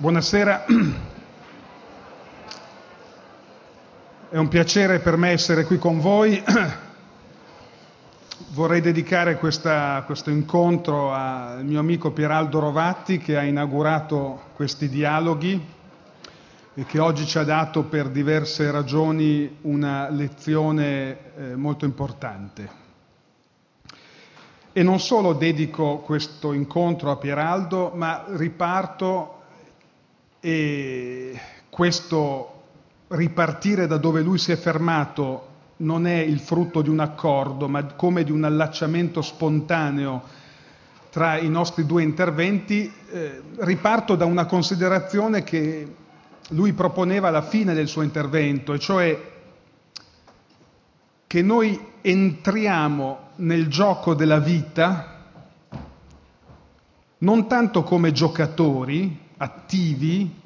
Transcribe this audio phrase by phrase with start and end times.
[0.00, 0.64] Buonasera,
[4.30, 6.40] è un piacere per me essere qui con voi.
[8.54, 15.60] Vorrei dedicare questa, questo incontro al mio amico Pieraldo Rovatti che ha inaugurato questi dialoghi
[16.74, 22.70] e che oggi ci ha dato per diverse ragioni una lezione eh, molto importante.
[24.72, 29.32] E non solo dedico questo incontro a Pieraldo, ma riparto
[30.40, 32.62] e questo
[33.08, 35.46] ripartire da dove lui si è fermato
[35.78, 40.22] non è il frutto di un accordo, ma come di un allacciamento spontaneo
[41.10, 45.94] tra i nostri due interventi, eh, riparto da una considerazione che
[46.50, 49.32] lui proponeva alla fine del suo intervento, e cioè
[51.26, 55.16] che noi entriamo nel gioco della vita
[57.18, 60.37] non tanto come giocatori attivi,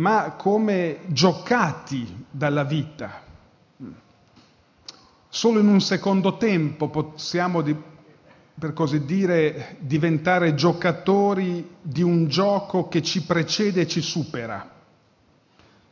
[0.00, 3.20] ma come giocati dalla vita.
[5.28, 13.02] Solo in un secondo tempo possiamo, per così dire, diventare giocatori di un gioco che
[13.02, 14.78] ci precede e ci supera.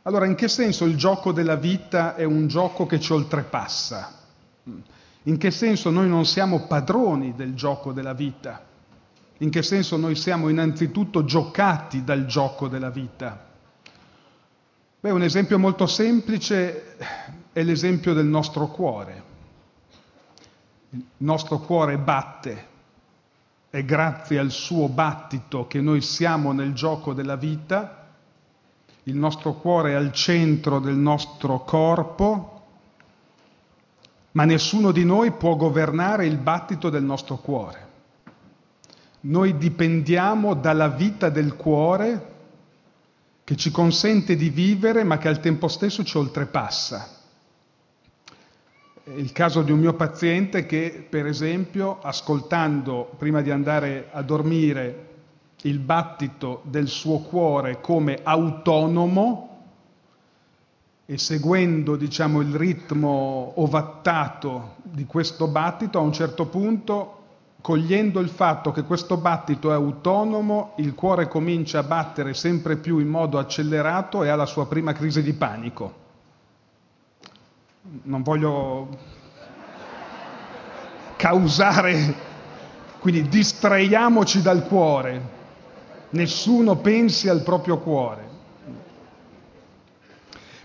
[0.01, 4.11] Allora, in che senso il gioco della vita è un gioco che ci oltrepassa?
[5.23, 8.65] In che senso noi non siamo padroni del gioco della vita?
[9.37, 13.48] In che senso noi siamo innanzitutto giocati dal gioco della vita?
[15.01, 16.97] Beh, un esempio molto semplice
[17.53, 19.23] è l'esempio del nostro cuore.
[20.89, 22.67] Il nostro cuore batte,
[23.69, 27.99] è grazie al suo battito che noi siamo nel gioco della vita
[29.03, 32.61] il nostro cuore è al centro del nostro corpo,
[34.33, 37.87] ma nessuno di noi può governare il battito del nostro cuore.
[39.21, 42.37] Noi dipendiamo dalla vita del cuore
[43.49, 47.09] che ci consente di vivere ma che al tempo stesso ci oltrepassa.
[49.03, 54.21] È il caso di un mio paziente che, per esempio, ascoltando prima di andare a
[54.21, 55.07] dormire
[55.63, 59.63] il battito del suo cuore come autonomo
[61.07, 67.18] e seguendo diciamo, il ritmo ovattato di questo battito, a un certo punto,
[67.61, 72.99] cogliendo il fatto che questo battito è autonomo, il cuore comincia a battere sempre più
[72.99, 76.07] in modo accelerato e ha la sua prima crisi di panico.
[78.03, 78.87] Non voglio
[81.17, 82.15] causare,
[82.99, 85.37] quindi distraiamoci dal cuore,
[86.11, 88.28] nessuno pensi al proprio cuore.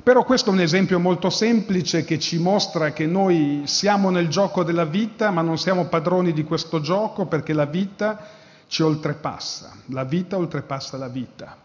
[0.05, 4.63] Però questo è un esempio molto semplice che ci mostra che noi siamo nel gioco
[4.63, 8.29] della vita, ma non siamo padroni di questo gioco perché la vita
[8.67, 11.57] ci oltrepassa, la vita oltrepassa la vita.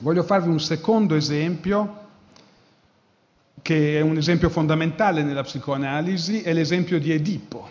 [0.00, 2.06] Voglio farvi un secondo esempio,
[3.62, 7.66] che è un esempio fondamentale nella psicoanalisi, è l'esempio di Edipo.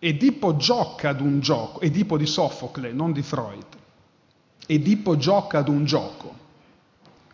[0.00, 3.64] Edipo gioca ad un gioco, Edipo di Sofocle, non di Freud.
[4.66, 6.42] Edipo gioca ad un gioco.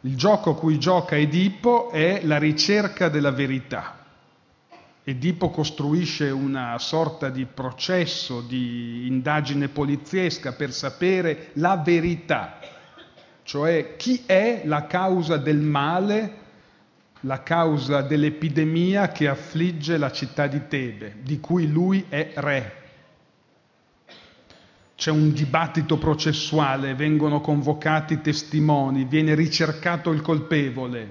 [0.03, 3.99] Il gioco a cui gioca Edipo è la ricerca della verità.
[5.05, 12.61] Edipo costruisce una sorta di processo, di indagine poliziesca per sapere la verità,
[13.43, 16.39] cioè chi è la causa del male
[17.25, 22.80] la causa dell'epidemia che affligge la città di Tebe, di cui lui è re.
[25.01, 31.11] C'è un dibattito processuale, vengono convocati testimoni, viene ricercato il colpevole.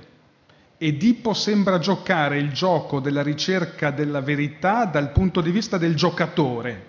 [0.77, 6.85] Edipo sembra giocare il gioco della ricerca della verità dal punto di vista del giocatore.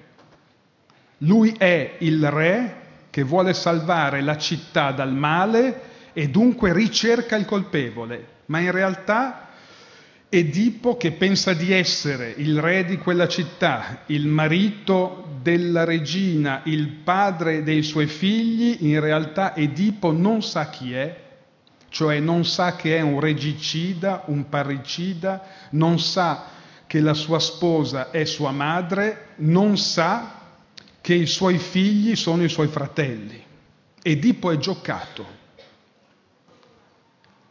[1.21, 2.77] Lui è il re
[3.09, 5.81] che vuole salvare la città dal male
[6.12, 9.49] e dunque ricerca il colpevole ma in realtà
[10.33, 16.87] Edipo che pensa di essere il re di quella città, il marito della regina, il
[16.87, 21.21] padre dei suoi figli, in realtà Edipo non sa chi è,
[21.89, 26.45] cioè non sa che è un regicida, un parricida, non sa
[26.87, 30.43] che la sua sposa è sua madre, non sa
[31.01, 33.43] che i suoi figli sono i suoi fratelli.
[34.01, 35.40] Edipo è giocato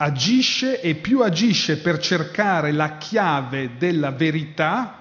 [0.01, 4.95] agisce e più agisce per cercare la chiave della verità,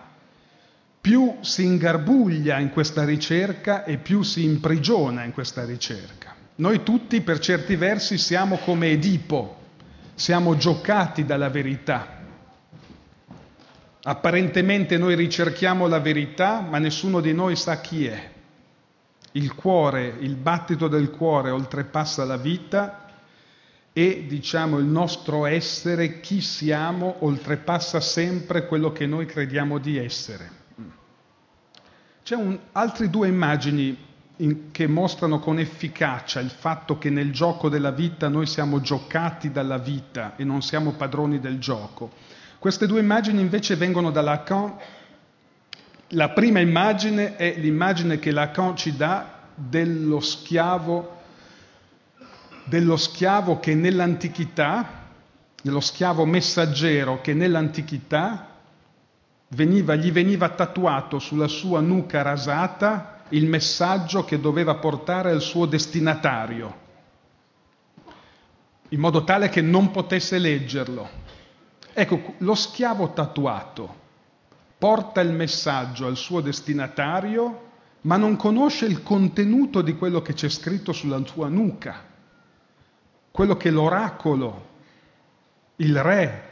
[1.00, 6.34] più si ingarbuglia in questa ricerca e più si imprigiona in questa ricerca.
[6.56, 9.56] Noi tutti per certi versi siamo come Edipo,
[10.14, 12.16] siamo giocati dalla verità.
[14.02, 18.30] Apparentemente noi ricerchiamo la verità, ma nessuno di noi sa chi è.
[19.32, 23.07] Il cuore, il battito del cuore oltrepassa la vita
[23.92, 30.56] e diciamo il nostro essere, chi siamo, oltrepassa sempre quello che noi crediamo di essere.
[32.22, 33.96] C'è un, altre due immagini
[34.36, 39.50] in, che mostrano con efficacia il fatto che nel gioco della vita noi siamo giocati
[39.50, 42.10] dalla vita e non siamo padroni del gioco.
[42.58, 44.76] Queste due immagini invece vengono da Lacan.
[46.08, 51.17] La prima immagine è l'immagine che Lacan ci dà dello schiavo,
[52.68, 55.06] dello schiavo che nell'antichità,
[55.60, 58.56] dello schiavo messaggero che nell'antichità
[59.48, 65.66] veniva, gli veniva tatuato sulla sua nuca rasata il messaggio che doveva portare al suo
[65.66, 66.86] destinatario,
[68.90, 71.26] in modo tale che non potesse leggerlo.
[71.92, 74.06] Ecco, lo schiavo tatuato
[74.78, 77.66] porta il messaggio al suo destinatario,
[78.02, 82.16] ma non conosce il contenuto di quello che c'è scritto sulla sua nuca,
[83.38, 84.66] quello che l'oracolo,
[85.76, 86.42] il re,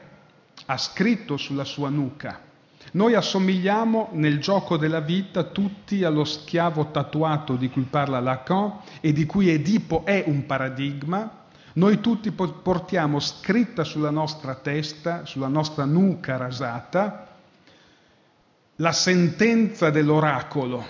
[0.67, 2.41] ha scritto sulla sua nuca.
[2.93, 9.12] Noi assomigliamo nel gioco della vita tutti allo schiavo tatuato di cui parla Lacan e
[9.12, 11.47] di cui Edipo è un paradigma.
[11.73, 17.27] Noi tutti portiamo scritta sulla nostra testa, sulla nostra nuca rasata,
[18.77, 20.87] la sentenza dell'oracolo.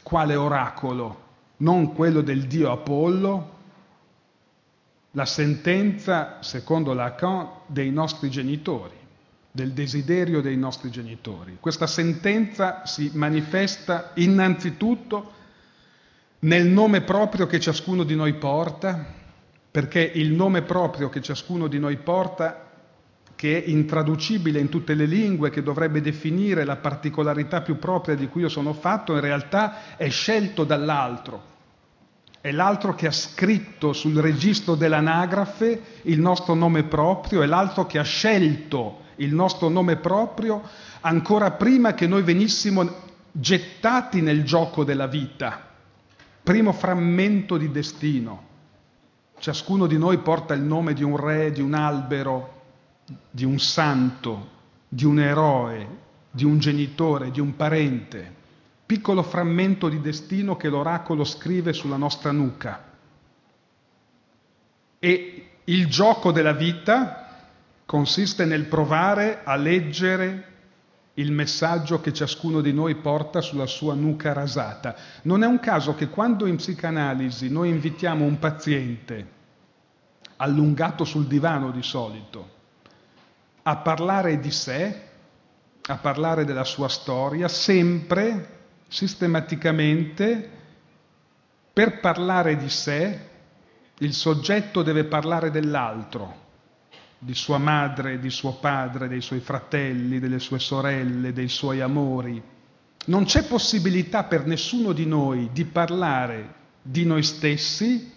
[0.00, 1.22] Quale oracolo?
[1.56, 3.53] Non quello del dio Apollo,
[5.14, 9.02] la sentenza, secondo Lacan, dei nostri genitori
[9.54, 11.58] del desiderio dei nostri genitori.
[11.60, 15.30] Questa sentenza si manifesta innanzitutto
[16.40, 19.06] nel nome proprio che ciascuno di noi porta,
[19.70, 22.68] perché il nome proprio che ciascuno di noi porta,
[23.36, 28.26] che è intraducibile in tutte le lingue, che dovrebbe definire la particolarità più propria di
[28.26, 31.52] cui io sono fatto, in realtà è scelto dall'altro.
[32.44, 37.98] È l'altro che ha scritto sul registro dell'anagrafe il nostro nome proprio, è l'altro che
[37.98, 40.60] ha scelto il nostro nome proprio
[41.00, 42.86] ancora prima che noi venissimo
[43.32, 45.58] gettati nel gioco della vita.
[46.42, 48.42] Primo frammento di destino.
[49.38, 52.60] Ciascuno di noi porta il nome di un re, di un albero,
[53.30, 54.48] di un santo,
[54.86, 55.88] di un eroe,
[56.30, 58.34] di un genitore, di un parente.
[58.94, 62.92] Piccolo frammento di destino che l'oracolo scrive sulla nostra nuca.
[65.00, 67.40] E il gioco della vita,
[67.84, 70.52] consiste nel provare a leggere
[71.14, 74.94] il messaggio che ciascuno di noi porta sulla sua nuca rasata.
[75.22, 79.28] Non è un caso che quando in psicanalisi noi invitiamo un paziente,
[80.36, 82.48] allungato sul divano di solito,
[83.60, 85.00] a parlare di sé,
[85.82, 88.53] a parlare della sua storia, sempre,
[88.94, 90.50] sistematicamente,
[91.72, 93.18] per parlare di sé,
[93.98, 96.42] il soggetto deve parlare dell'altro
[97.18, 102.40] di sua madre, di suo padre, dei suoi fratelli, delle sue sorelle, dei suoi amori.
[103.06, 108.12] Non c'è possibilità per nessuno di noi di parlare di noi stessi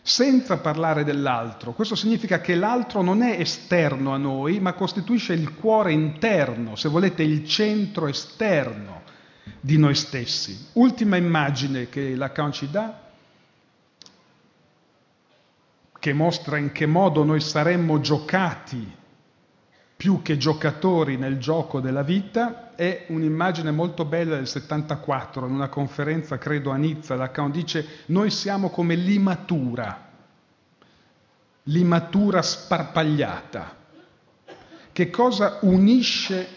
[0.00, 1.72] senza parlare dell'altro.
[1.72, 6.88] Questo significa che l'altro non è esterno a noi, ma costituisce il cuore interno, se
[6.88, 9.03] volete il centro esterno
[9.60, 10.68] di noi stessi.
[10.74, 13.02] Ultima immagine che Lacan ci dà
[15.98, 19.02] che mostra in che modo noi saremmo giocati
[19.96, 25.68] più che giocatori nel gioco della vita, è un'immagine molto bella del 74, in una
[25.68, 30.10] conferenza, credo a Nizza, Lacan dice noi siamo come l'imatura,
[31.62, 33.76] l'imatura sparpagliata.
[34.92, 36.48] Che cosa unisce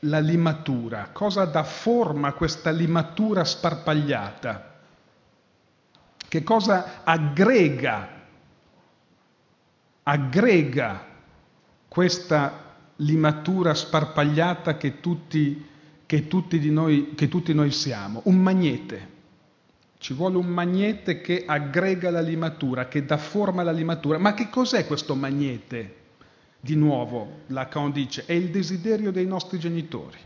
[0.00, 1.10] la limatura?
[1.12, 4.68] Cosa dà forma a questa limatura sparpagliata?
[6.28, 8.18] Che cosa aggrega
[10.10, 11.06] aggrega
[11.88, 15.66] questa limatura sparpagliata che tutti,
[16.06, 19.18] che tutti, noi, che tutti noi siamo, un magnete.
[19.98, 24.18] Ci vuole un magnete che aggrega la limatura, che dà forma alla limatura.
[24.18, 25.96] Ma che cos'è questo magnete?
[26.60, 30.18] Di nuovo, Lacan dice, è il desiderio dei nostri genitori.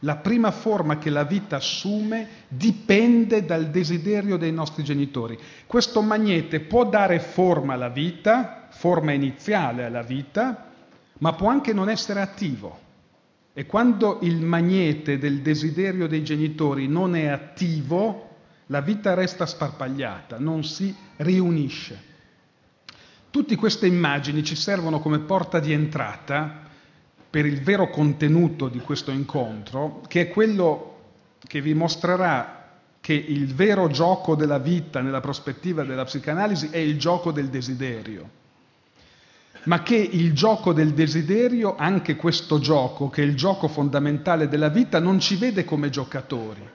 [0.00, 5.38] La prima forma che la vita assume dipende dal desiderio dei nostri genitori.
[5.66, 10.70] Questo magnete può dare forma alla vita, forma iniziale alla vita,
[11.18, 12.80] ma può anche non essere attivo.
[13.52, 18.30] E quando il magnete del desiderio dei genitori non è attivo,
[18.66, 22.10] la vita resta sparpagliata, non si riunisce.
[23.32, 26.64] Tutte queste immagini ci servono come porta di entrata
[27.30, 30.98] per il vero contenuto di questo incontro, che è quello
[31.38, 36.98] che vi mostrerà che il vero gioco della vita nella prospettiva della psicanalisi è il
[36.98, 38.28] gioco del desiderio,
[39.62, 44.68] ma che il gioco del desiderio, anche questo gioco, che è il gioco fondamentale della
[44.68, 46.68] vita, non ci vede come giocatori.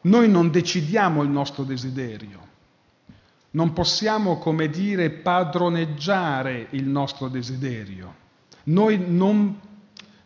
[0.00, 2.45] Noi non decidiamo il nostro desiderio,
[3.50, 8.24] non possiamo, come dire, padroneggiare il nostro desiderio.
[8.64, 9.60] Noi non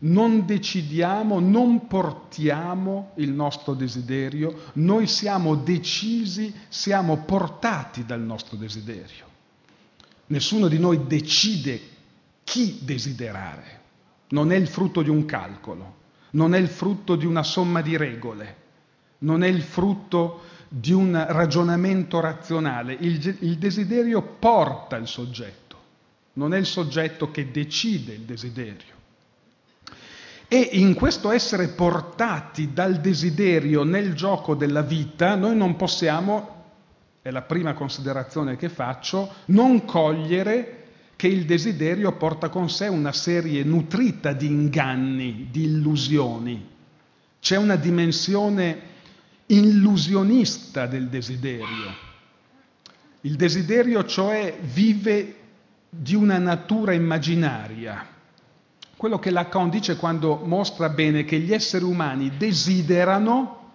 [0.01, 9.25] non decidiamo, non portiamo il nostro desiderio, noi siamo decisi, siamo portati dal nostro desiderio.
[10.27, 11.79] Nessuno di noi decide
[12.43, 13.79] chi desiderare,
[14.29, 15.99] non è il frutto di un calcolo,
[16.31, 18.55] non è il frutto di una somma di regole,
[19.19, 20.41] non è il frutto
[20.73, 22.95] di un ragionamento razionale.
[22.97, 25.75] Il, il desiderio porta il soggetto,
[26.33, 28.99] non è il soggetto che decide il desiderio.
[30.47, 36.63] E in questo essere portati dal desiderio nel gioco della vita, noi non possiamo,
[37.21, 40.83] è la prima considerazione che faccio, non cogliere
[41.17, 46.65] che il desiderio porta con sé una serie nutrita di inganni, di illusioni.
[47.41, 48.90] C'è una dimensione
[49.51, 52.09] illusionista del desiderio.
[53.21, 55.35] Il desiderio cioè vive
[55.89, 58.07] di una natura immaginaria,
[58.95, 63.71] quello che Lacan dice quando mostra bene che gli esseri umani desiderano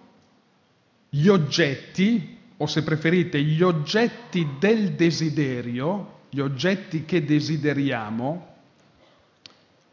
[1.09, 8.55] gli oggetti, o se preferite, gli oggetti del desiderio, gli oggetti che desideriamo,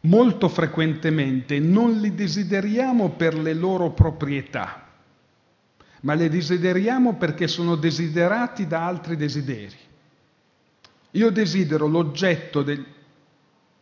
[0.01, 4.84] molto frequentemente non li desideriamo per le loro proprietà,
[6.05, 9.77] ma li desideriamo perché sono desiderati da altri desideri.
[11.13, 12.85] Io desidero l'oggetto del,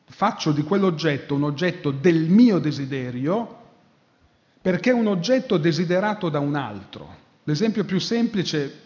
[0.05, 3.61] faccio di quell'oggetto un oggetto del mio desiderio
[4.61, 7.21] perché è un oggetto desiderato da un altro.
[7.45, 8.81] L'esempio più semplice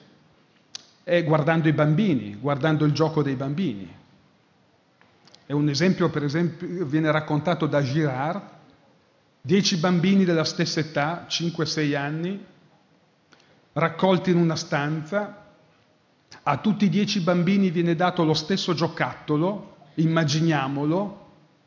[1.02, 3.95] è guardando i bambini, guardando il gioco dei bambini.
[5.45, 8.40] È un esempio, per esempio, viene raccontato da Girard,
[9.43, 12.45] dieci bambini della stessa età, 5-6 anni,
[13.76, 15.45] raccolti in una stanza,
[16.42, 21.25] a tutti i dieci bambini viene dato lo stesso giocattolo, immaginiamolo,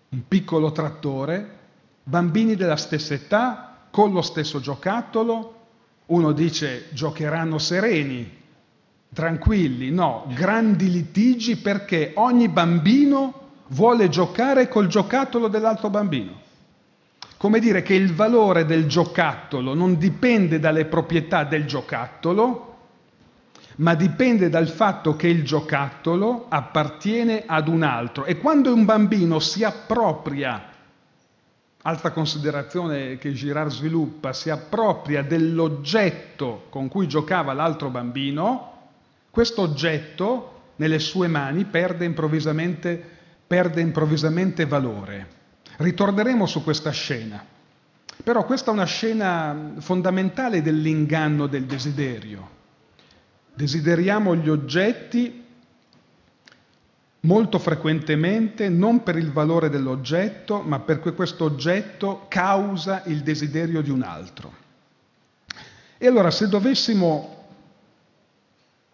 [0.09, 1.57] un piccolo trattore,
[2.03, 5.55] bambini della stessa età, con lo stesso giocattolo,
[6.07, 8.37] uno dice giocheranno sereni,
[9.13, 13.33] tranquilli, no, grandi litigi perché ogni bambino
[13.67, 16.47] vuole giocare col giocattolo dell'altro bambino.
[17.39, 22.75] Come dire che il valore del giocattolo non dipende dalle proprietà del giocattolo,
[23.77, 29.39] ma dipende dal fatto che il giocattolo appartiene ad un altro e quando un bambino
[29.39, 30.65] si appropria,
[31.83, 38.73] altra considerazione che Girard sviluppa, si appropria dell'oggetto con cui giocava l'altro bambino,
[39.29, 43.01] questo oggetto nelle sue mani perde improvvisamente,
[43.47, 45.37] perde improvvisamente valore.
[45.79, 47.41] Ritorneremo su questa scena.
[48.21, 52.57] Però questa è una scena fondamentale dell'inganno del desiderio.
[53.53, 55.45] Desideriamo gli oggetti
[57.21, 63.89] molto frequentemente non per il valore dell'oggetto, ma perché questo oggetto causa il desiderio di
[63.89, 64.53] un altro.
[65.97, 67.37] E allora se dovessimo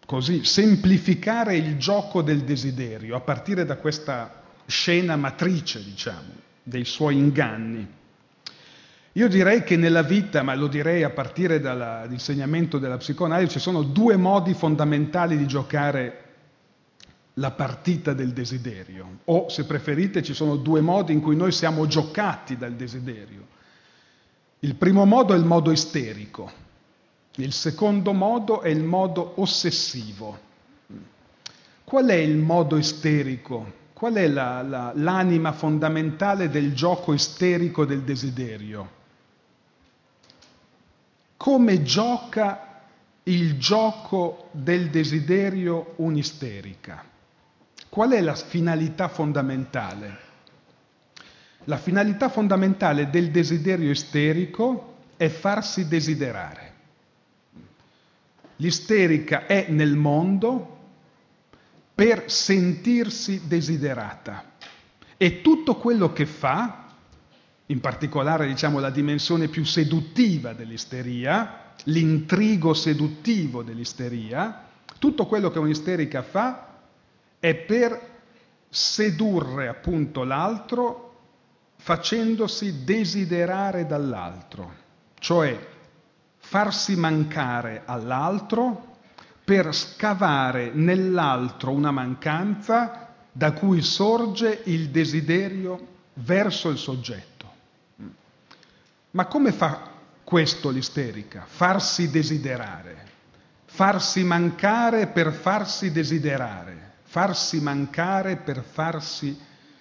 [0.06, 7.16] così semplificare il gioco del desiderio a partire da questa scena matrice, diciamo, dei suoi
[7.16, 7.86] inganni,
[9.16, 13.82] io direi che nella vita, ma lo direi a partire dall'insegnamento della psicoanalisi, ci sono
[13.82, 16.24] due modi fondamentali di giocare
[17.34, 21.86] la partita del desiderio, o se preferite ci sono due modi in cui noi siamo
[21.86, 23.46] giocati dal desiderio.
[24.58, 26.52] Il primo modo è il modo isterico,
[27.36, 30.38] il secondo modo è il modo ossessivo.
[31.84, 33.84] Qual è il modo isterico?
[33.96, 38.96] Qual è la, la, l'anima fondamentale del gioco isterico del desiderio?
[41.46, 42.82] come gioca
[43.22, 47.04] il gioco del desiderio un'isterica.
[47.88, 50.18] Qual è la finalità fondamentale?
[51.64, 56.74] La finalità fondamentale del desiderio isterico è farsi desiderare.
[58.56, 60.75] L'isterica è nel mondo
[61.96, 64.52] per sentirsi desiderata.
[65.16, 66.84] E tutto quello che fa
[67.68, 76.22] in particolare diciamo la dimensione più seduttiva dell'isteria, l'intrigo seduttivo dell'isteria, tutto quello che un'isterica
[76.22, 76.80] fa
[77.40, 78.14] è per
[78.68, 81.02] sedurre appunto l'altro
[81.76, 84.74] facendosi desiderare dall'altro,
[85.18, 85.58] cioè
[86.36, 88.95] farsi mancare all'altro
[89.46, 97.52] per scavare nell'altro una mancanza da cui sorge il desiderio verso il soggetto.
[99.12, 99.88] Ma come fa
[100.24, 101.44] questo l'isterica?
[101.46, 103.04] Farsi desiderare,
[103.66, 109.38] farsi mancare per farsi desiderare, farsi mancare per farsi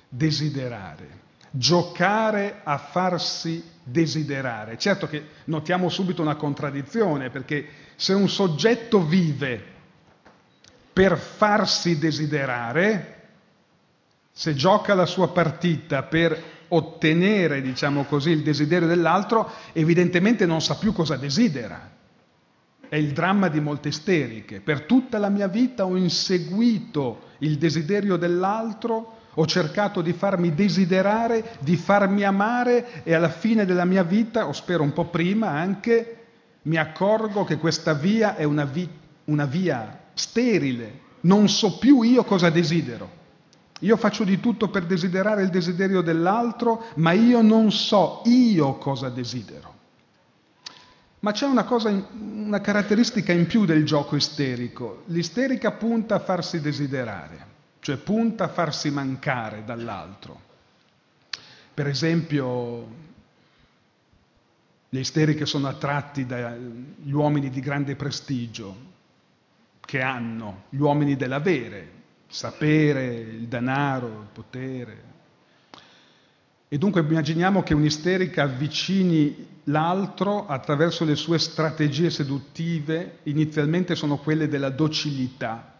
[0.08, 4.78] desiderare, giocare a farsi desiderare.
[4.78, 9.74] Certo che notiamo subito una contraddizione, perché se un soggetto vive
[10.92, 13.14] per farsi desiderare,
[14.32, 20.76] se gioca la sua partita per ottenere, diciamo così, il desiderio dell'altro, evidentemente non sa
[20.76, 21.92] più cosa desidera.
[22.88, 24.62] È il dramma di molte isteriche.
[24.62, 31.58] Per tutta la mia vita ho inseguito il desiderio dell'altro, ho cercato di farmi desiderare,
[31.60, 36.26] di farmi amare e alla fine della mia vita, o spero un po' prima anche,
[36.64, 38.90] mi accorgo che questa via è una, vi-
[39.26, 41.04] una via sterile.
[41.22, 43.24] Non so più io cosa desidero.
[43.80, 49.10] Io faccio di tutto per desiderare il desiderio dell'altro, ma io non so io cosa
[49.10, 49.74] desidero.
[51.20, 55.04] Ma c'è una, cosa, una caratteristica in più del gioco isterico.
[55.08, 57.46] L'isterica punta a farsi desiderare,
[57.86, 60.42] cioè punta a farsi mancare dall'altro.
[61.72, 62.88] Per esempio,
[64.90, 68.76] le isteriche sono attratti dagli uomini di grande prestigio
[69.82, 71.92] che hanno, gli uomini dell'avere,
[72.26, 75.04] sapere, il denaro, il potere.
[76.68, 84.48] E dunque immaginiamo che un'isterica avvicini l'altro attraverso le sue strategie seduttive, inizialmente sono quelle
[84.48, 85.76] della docilità,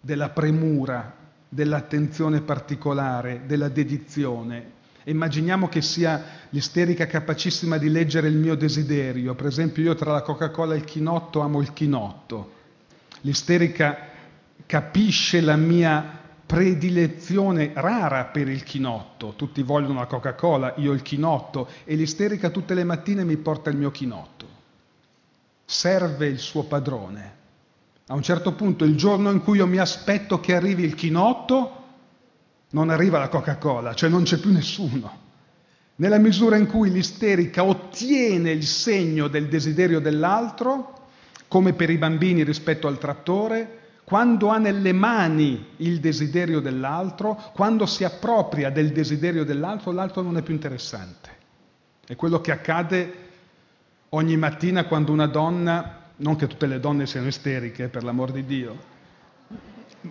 [0.00, 4.74] della premura, dell'attenzione particolare, della dedizione.
[5.04, 9.34] Immaginiamo che sia l'isterica capacissima di leggere il mio desiderio.
[9.34, 12.52] Per esempio io tra la Coca-Cola e il chinotto amo il chinotto.
[13.20, 13.96] L'isterica
[14.66, 19.34] capisce la mia predilezione rara per il chinotto.
[19.36, 23.76] Tutti vogliono la Coca-Cola, io il chinotto e l'isterica tutte le mattine mi porta il
[23.76, 24.46] mio chinotto.
[25.64, 27.34] Serve il suo padrone.
[28.08, 31.84] A un certo punto, il giorno in cui io mi aspetto che arrivi il chinotto,
[32.70, 35.24] non arriva la Coca-Cola, cioè non c'è più nessuno.
[35.96, 41.08] Nella misura in cui l'isterica ottiene il segno del desiderio dell'altro,
[41.48, 47.86] come per i bambini rispetto al trattore, quando ha nelle mani il desiderio dell'altro, quando
[47.86, 51.30] si appropria del desiderio dell'altro, l'altro non è più interessante.
[52.06, 53.14] È quello che accade
[54.10, 58.44] ogni mattina quando una donna, non che tutte le donne siano isteriche, per l'amor di
[58.44, 58.76] Dio,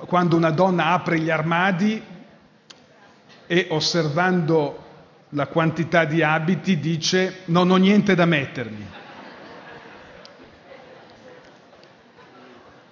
[0.05, 2.01] quando una donna apre gli armadi
[3.47, 4.83] e osservando
[5.29, 9.03] la quantità di abiti dice non ho niente da mettermi.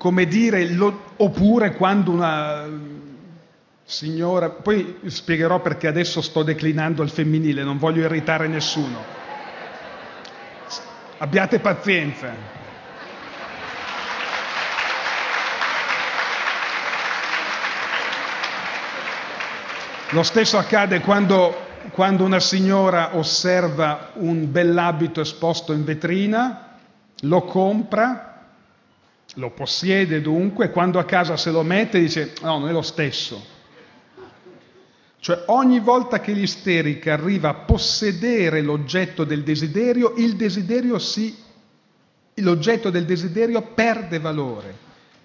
[0.03, 2.67] come dire, lo, oppure quando una
[3.85, 9.01] signora, poi spiegherò perché adesso sto declinando il femminile, non voglio irritare nessuno.
[11.19, 12.62] Abbiate pazienza.
[20.13, 21.55] Lo stesso accade quando,
[21.89, 26.77] quando una signora osserva un bell'abito esposto in vetrina,
[27.21, 28.51] lo compra,
[29.33, 33.43] lo possiede dunque, quando a casa se lo mette dice no, non è lo stesso.
[35.19, 41.35] Cioè ogni volta che l'isterica arriva a possedere l'oggetto del desiderio, desiderio si,
[42.35, 44.77] l'oggetto del desiderio perde valore,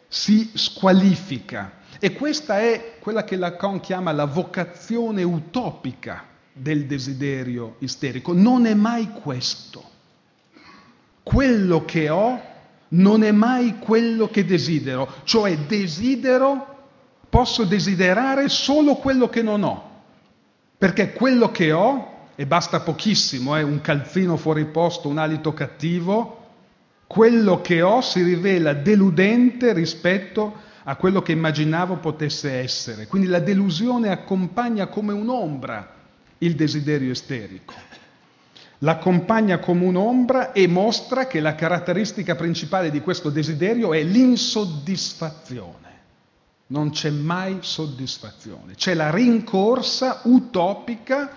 [0.09, 1.77] si squalifica.
[1.98, 8.32] E questa è quella che Lacan chiama la vocazione utopica del desiderio isterico.
[8.32, 9.82] Non è mai questo.
[11.22, 12.40] Quello che ho
[12.88, 16.76] non è mai quello che desidero, cioè desidero,
[17.28, 19.90] posso desiderare solo quello che non ho,
[20.78, 25.52] perché quello che ho, e basta pochissimo, è eh, un calzino fuori posto, un alito
[25.52, 26.37] cattivo,
[27.06, 33.07] quello che ho si rivela deludente rispetto a quello che immaginavo potesse essere.
[33.07, 35.96] Quindi la delusione accompagna come un'ombra
[36.38, 37.74] il desiderio esterico
[38.83, 45.87] l'accompagna come un'ombra e mostra che la caratteristica principale di questo desiderio è l'insoddisfazione.
[46.68, 51.29] Non c'è mai soddisfazione, c'è la rincorsa utopica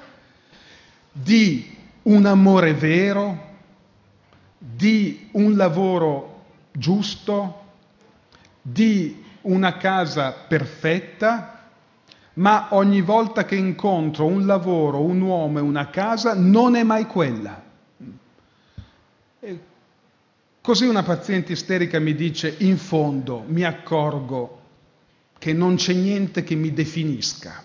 [1.12, 3.50] di un amore vero,
[4.58, 7.60] di un lavoro giusto,
[8.62, 11.70] di una casa perfetta,
[12.34, 17.06] ma ogni volta che incontro un lavoro, un uomo e una casa non è mai
[17.06, 17.62] quella.
[20.62, 24.60] Così una paziente isterica mi dice, in fondo mi accorgo
[25.40, 27.64] che non c'è niente che mi definisca.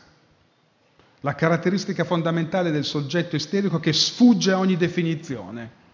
[1.20, 5.84] La caratteristica fondamentale del soggetto isterico è che sfugge a ogni definizione.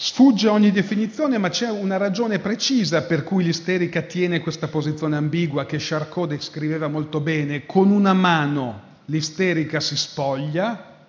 [0.00, 5.66] Sfugge ogni definizione, ma c'è una ragione precisa per cui l'isterica tiene questa posizione ambigua
[5.66, 7.66] che Charcot descriveva molto bene.
[7.66, 11.04] Con una mano l'isterica si spoglia,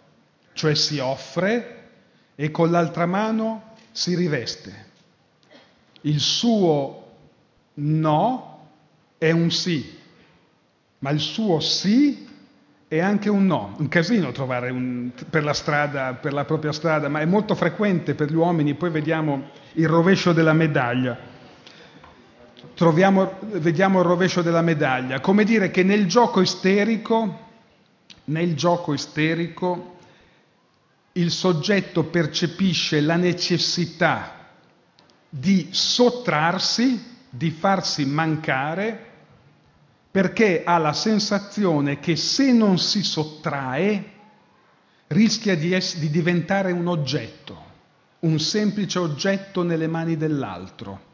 [0.54, 1.89] cioè si offre,
[2.34, 4.88] e con l'altra mano si riveste.
[6.02, 7.12] Il suo
[7.75, 8.69] no
[9.19, 9.97] è un sì,
[10.97, 12.28] ma il suo sì
[12.89, 13.75] è anche un no.
[13.78, 18.15] Un casino trovare un, per la strada, per la propria strada, ma è molto frequente
[18.15, 18.73] per gli uomini.
[18.73, 21.15] Poi vediamo il rovescio della medaglia.
[22.73, 25.19] Troviamo, vediamo il rovescio della medaglia.
[25.19, 27.47] Come dire che nel gioco isterico,
[28.25, 29.97] nel gioco isterico,
[31.12, 34.47] il soggetto percepisce la necessità
[35.30, 39.09] di sottrarsi, di farsi mancare,
[40.12, 44.17] perché ha la sensazione che se non si sottrae
[45.08, 47.58] rischia di, es- di diventare un oggetto,
[48.19, 51.08] un semplice oggetto nelle mani dell'altro.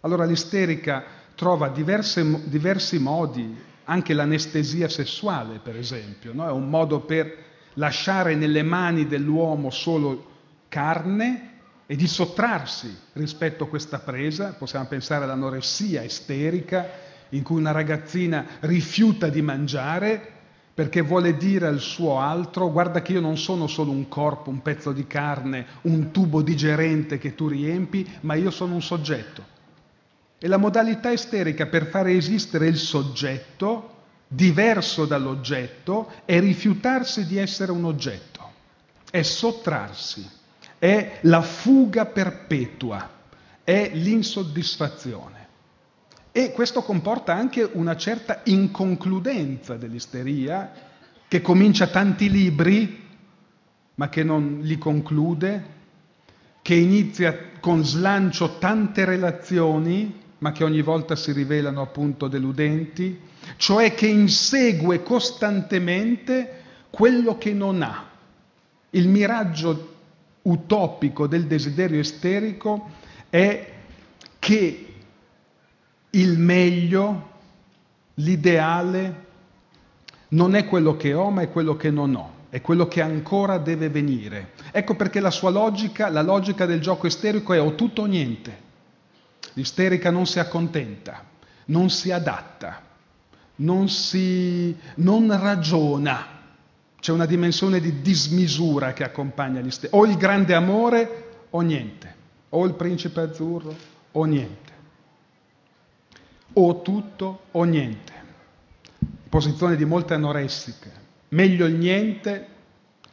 [0.00, 1.04] Allora l'isterica
[1.34, 6.46] trova diverse, diversi modi, anche l'anestesia sessuale per esempio, no?
[6.46, 10.34] è un modo per lasciare nelle mani dell'uomo solo
[10.68, 11.54] carne
[11.86, 14.54] e di sottrarsi rispetto a questa presa.
[14.54, 16.88] Possiamo pensare all'anoressia isterica,
[17.30, 20.34] in cui una ragazzina rifiuta di mangiare
[20.76, 24.60] perché vuole dire al suo altro guarda che io non sono solo un corpo, un
[24.60, 29.42] pezzo di carne, un tubo digerente che tu riempi, ma io sono un soggetto.
[30.38, 33.94] E la modalità isterica per fare esistere il soggetto
[34.28, 38.52] diverso dall'oggetto è rifiutarsi di essere un oggetto,
[39.10, 40.28] è sottrarsi,
[40.78, 43.08] è la fuga perpetua,
[43.64, 45.45] è l'insoddisfazione.
[46.36, 50.70] E questo comporta anche una certa inconcludenza dell'isteria,
[51.26, 53.04] che comincia tanti libri,
[53.94, 55.64] ma che non li conclude,
[56.60, 63.18] che inizia con slancio tante relazioni, ma che ogni volta si rivelano appunto deludenti,
[63.56, 68.10] cioè che insegue costantemente quello che non ha.
[68.90, 69.94] Il miraggio
[70.42, 72.90] utopico del desiderio isterico
[73.30, 73.72] è
[74.38, 74.85] che
[76.16, 77.30] il meglio,
[78.14, 79.24] l'ideale,
[80.28, 83.58] non è quello che ho, ma è quello che non ho, è quello che ancora
[83.58, 84.52] deve venire.
[84.72, 88.64] Ecco perché la sua logica, la logica del gioco isterico è o tutto o niente.
[89.54, 91.24] L'isterica non si accontenta,
[91.66, 92.82] non si adatta,
[93.56, 96.34] non, si, non ragiona.
[96.98, 99.96] C'è una dimensione di dismisura che accompagna l'isterica.
[99.96, 102.14] O il grande amore o niente,
[102.50, 103.74] o il principe azzurro
[104.12, 104.66] o niente
[106.58, 108.12] o tutto o niente.
[109.28, 111.04] Posizione di molte anoressiche.
[111.28, 112.48] Meglio il niente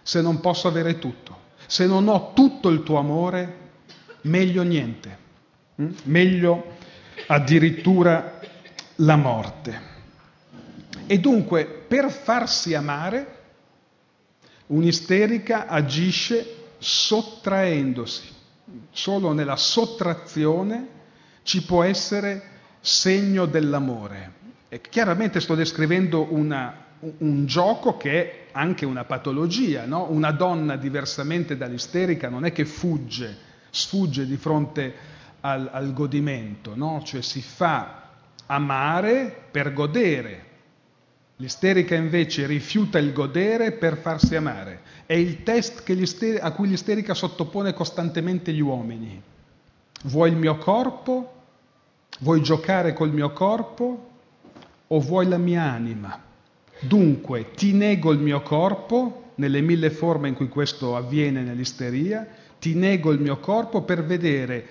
[0.01, 1.41] se non posso avere tutto.
[1.65, 3.71] Se non ho tutto il tuo amore,
[4.21, 5.17] meglio niente.
[5.81, 5.91] Mm?
[6.03, 6.75] Meglio
[7.27, 8.39] addirittura
[8.97, 9.91] la morte.
[11.05, 13.39] E dunque, per farsi amare,
[14.67, 18.31] un'isterica agisce sottraendosi.
[18.91, 20.87] Solo nella sottrazione
[21.43, 22.51] ci può essere
[22.83, 24.41] segno dell'amore.
[24.67, 26.75] E chiaramente sto descrivendo una,
[27.19, 30.11] un gioco che è anche una patologia, no?
[30.11, 33.37] Una donna diversamente dall'isterica non è che fugge,
[33.69, 34.93] sfugge di fronte
[35.39, 37.01] al, al godimento, no?
[37.05, 38.09] Cioè si fa
[38.47, 40.51] amare per godere.
[41.37, 44.81] L'isterica invece rifiuta il godere per farsi amare.
[45.05, 45.89] È il test
[46.41, 49.21] a cui l'isterica sottopone costantemente gli uomini.
[50.03, 51.32] Vuoi il mio corpo?
[52.23, 54.11] Vuoi giocare col mio corpo
[54.87, 56.17] o vuoi la mia anima?
[56.79, 62.25] Dunque ti nego il mio corpo nelle mille forme in cui questo avviene nell'isteria,
[62.61, 64.65] ti nego il mio corpo per vedere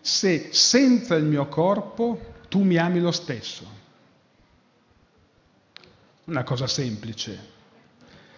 [0.00, 3.66] se senza il mio corpo tu mi ami lo stesso.
[6.26, 7.36] Una cosa semplice.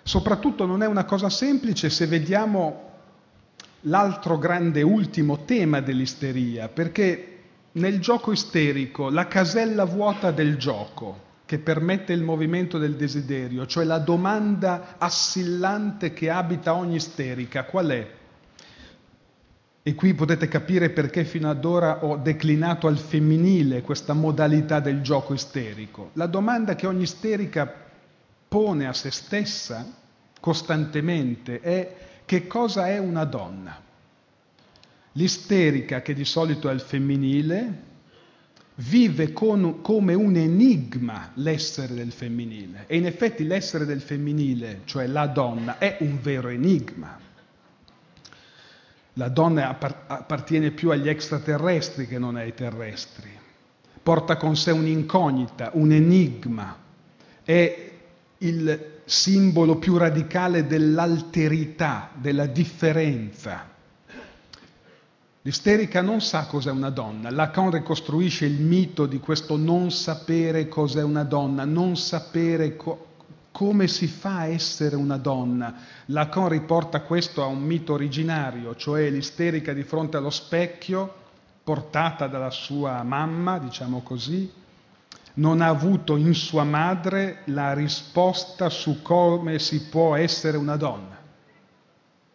[0.02, 2.92] Soprattutto non è una cosa semplice se vediamo
[3.82, 7.33] l'altro grande ultimo tema dell'isteria, perché
[7.74, 13.84] nel gioco isterico, la casella vuota del gioco che permette il movimento del desiderio, cioè
[13.84, 18.10] la domanda assillante che abita ogni isterica, qual è?
[19.82, 25.02] E qui potete capire perché fino ad ora ho declinato al femminile questa modalità del
[25.02, 26.10] gioco isterico.
[26.14, 27.70] La domanda che ogni isterica
[28.48, 29.84] pone a se stessa
[30.40, 33.83] costantemente è che cosa è una donna?
[35.16, 37.82] L'isterica, che di solito è il femminile,
[38.76, 42.84] vive con, come un enigma l'essere del femminile.
[42.86, 47.18] E in effetti l'essere del femminile, cioè la donna, è un vero enigma.
[49.14, 53.30] La donna appartiene più agli extraterrestri che non ai terrestri.
[54.02, 56.76] Porta con sé un'incognita, un enigma.
[57.44, 57.92] È
[58.38, 63.73] il simbolo più radicale dell'alterità, della differenza.
[65.46, 67.30] L'isterica non sa cos'è una donna.
[67.30, 73.08] Lacan ricostruisce il mito di questo non sapere cos'è una donna, non sapere co-
[73.52, 75.74] come si fa a essere una donna.
[76.06, 81.12] Lacan riporta questo a un mito originario, cioè l'isterica di fronte allo specchio,
[81.62, 84.50] portata dalla sua mamma, diciamo così,
[85.34, 91.13] non ha avuto in sua madre la risposta su come si può essere una donna.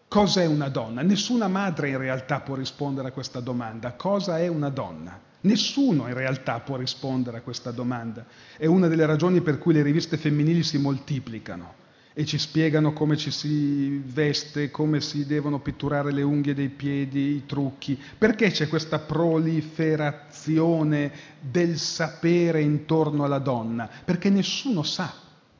[0.09, 1.03] Cos'è una donna?
[1.03, 3.93] Nessuna madre in realtà può rispondere a questa domanda.
[3.93, 5.19] Cosa è una donna?
[5.41, 8.25] Nessuno in realtà può rispondere a questa domanda.
[8.57, 11.75] È una delle ragioni per cui le riviste femminili si moltiplicano
[12.15, 17.35] e ci spiegano come ci si veste, come si devono pitturare le unghie dei piedi,
[17.35, 17.95] i trucchi.
[18.17, 23.87] Perché c'è questa proliferazione del sapere intorno alla donna?
[24.03, 25.13] Perché nessuno sa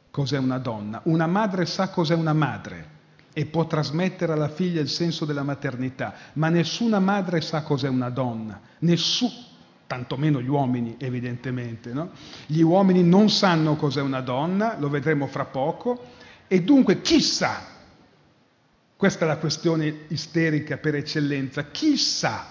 [0.09, 1.01] cos'è una donna.
[1.03, 2.88] Una madre sa cos'è una madre
[3.33, 8.09] e può trasmettere alla figlia il senso della maternità, ma nessuna madre sa cos'è una
[8.09, 9.47] donna, nessuno,
[9.87, 11.93] tantomeno gli uomini evidentemente.
[11.93, 12.11] No?
[12.45, 16.03] Gli uomini non sanno cos'è una donna, lo vedremo fra poco,
[16.47, 17.61] e dunque chi sa,
[18.95, 22.45] questa è la questione isterica per eccellenza, chi sa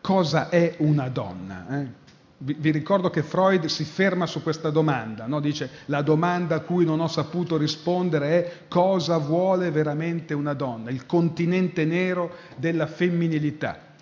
[0.00, 1.80] cosa è una donna?
[1.80, 2.03] Eh?
[2.36, 5.40] Vi, ricordo che Freud si ferma su questa domanda, no?
[5.40, 10.90] dice la domanda a cui non ho saputo rispondere è cosa vuole veramente una donna,
[10.90, 13.92] il continente nero della femminilità.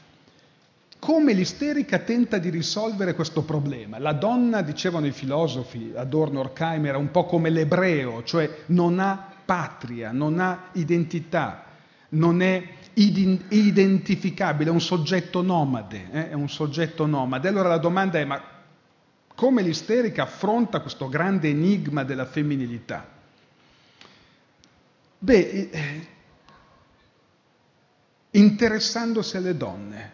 [0.98, 3.98] Come l'isterica tenta di risolvere questo problema?
[3.98, 9.30] La donna, dicevano i filosofi, Adorno, Horkheimer, era un po' come l'ebreo, cioè non ha
[9.44, 11.64] patria, non ha identità,
[12.10, 12.62] non è
[12.94, 16.30] identificabile, è un soggetto nomade, eh?
[16.30, 17.48] è un soggetto nomade.
[17.48, 18.42] Allora la domanda è, ma
[19.34, 23.08] come l'isterica affronta questo grande enigma della femminilità?
[25.18, 26.06] Beh, eh,
[28.30, 30.12] interessandosi alle donne,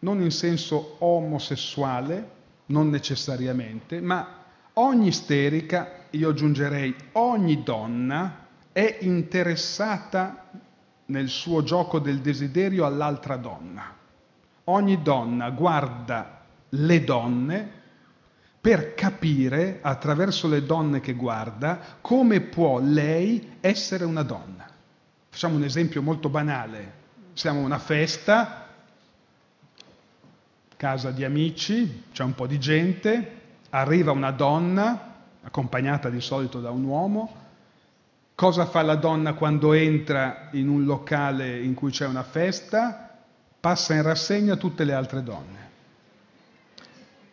[0.00, 10.48] non in senso omosessuale, non necessariamente, ma ogni isterica, io aggiungerei ogni donna, è interessata
[11.10, 13.94] nel suo gioco del desiderio all'altra donna.
[14.64, 17.78] Ogni donna guarda le donne
[18.60, 24.68] per capire, attraverso le donne che guarda, come può lei essere una donna.
[25.28, 26.98] Facciamo un esempio molto banale.
[27.32, 28.66] Siamo a una festa,
[30.76, 33.38] casa di amici, c'è un po' di gente,
[33.70, 37.39] arriva una donna, accompagnata di solito da un uomo,
[38.40, 43.18] Cosa fa la donna quando entra in un locale in cui c'è una festa?
[43.60, 45.70] Passa in rassegna tutte le altre donne.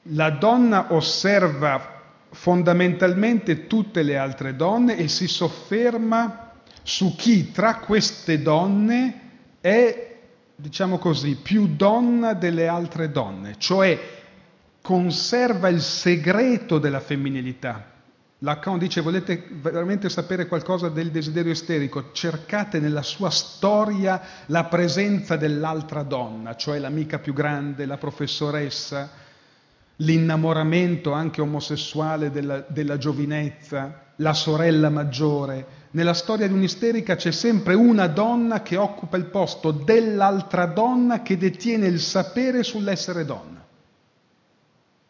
[0.02, 6.52] La donna osserva fondamentalmente tutte le altre donne e si sofferma
[6.84, 9.22] su chi tra queste donne
[9.62, 10.18] è,
[10.58, 13.98] diciamo così, più donna delle altre donne, cioè
[14.82, 17.96] conserva il segreto della femminilità
[18.42, 22.12] Lacan dice volete veramente sapere qualcosa del desiderio isterico?
[22.12, 29.10] Cercate nella sua storia la presenza dell'altra donna, cioè l'amica più grande, la professoressa,
[29.96, 35.86] l'innamoramento anche omosessuale della, della giovinezza, la sorella maggiore.
[35.92, 41.38] Nella storia di un'isterica c'è sempre una donna che occupa il posto dell'altra donna che
[41.38, 43.57] detiene il sapere sull'essere donna.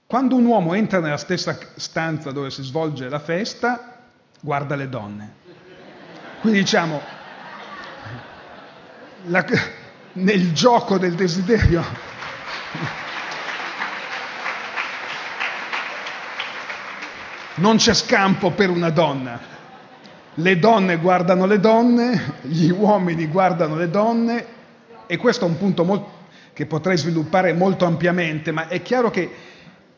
[0.07, 4.05] Quando un uomo entra nella stessa stanza dove si svolge la festa,
[4.39, 5.33] guarda le donne.
[6.39, 7.01] Quindi diciamo,
[9.25, 9.45] la,
[10.13, 11.83] nel gioco del desiderio,
[17.55, 19.37] non c'è scampo per una donna.
[20.35, 24.45] Le donne guardano le donne, gli uomini guardano le donne
[25.05, 26.09] e questo è un punto molto,
[26.53, 29.55] che potrei sviluppare molto ampiamente, ma è chiaro che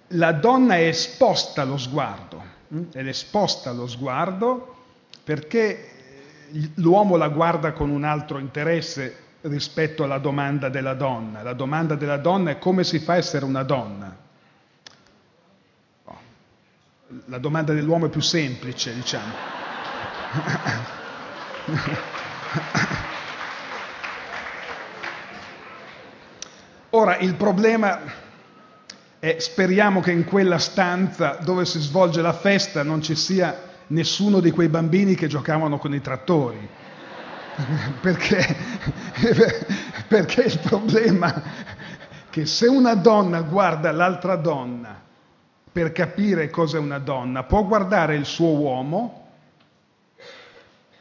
[0.10, 2.84] la donna è esposta allo sguardo, hm?
[2.93, 4.76] è esposta allo sguardo
[5.24, 5.89] perché
[6.76, 11.43] l'uomo la guarda con un altro interesse rispetto alla domanda della donna.
[11.43, 14.28] La domanda della donna è come si fa a essere una donna.
[17.26, 19.34] La domanda dell'uomo è più semplice, diciamo.
[26.91, 28.00] Ora, il problema
[29.19, 34.39] è, speriamo che in quella stanza dove si svolge la festa non ci sia nessuno
[34.39, 36.67] di quei bambini che giocavano con i trattori.
[38.01, 38.55] perché,
[40.08, 41.41] perché il problema è
[42.29, 45.01] che se una donna guarda l'altra donna
[45.71, 49.18] per capire cosa è una donna, può guardare il suo uomo,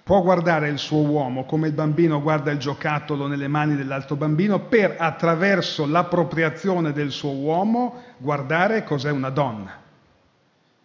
[0.09, 4.59] può guardare il suo uomo come il bambino guarda il giocattolo nelle mani dell'altro bambino,
[4.59, 9.71] per attraverso l'appropriazione del suo uomo guardare cos'è una donna.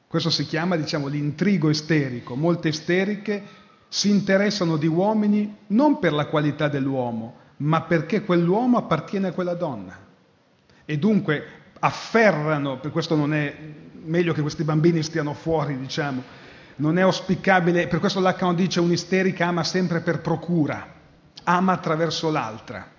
[0.10, 2.36] Questo si chiama, diciamo, l'intrigo esterico.
[2.36, 3.42] Molte isteriche
[3.88, 9.54] si interessano di uomini non per la qualità dell'uomo, ma perché quell'uomo appartiene a quella
[9.54, 9.98] donna.
[10.84, 11.46] E dunque
[11.80, 13.56] afferrano, per questo non è
[14.04, 16.43] meglio che questi bambini stiano fuori, diciamo,
[16.78, 20.86] non è auspicabile, per questo Lacan dice un'isterica ama sempre per procura,
[21.44, 22.90] ama attraverso l'altra.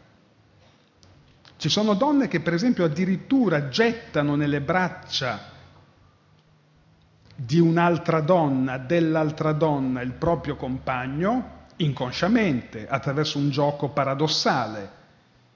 [1.56, 5.52] Ci sono donne che per esempio addirittura gettano nelle braccia
[7.34, 14.90] di un'altra donna, dell'altra donna, il proprio compagno, inconsciamente, attraverso un gioco paradossale,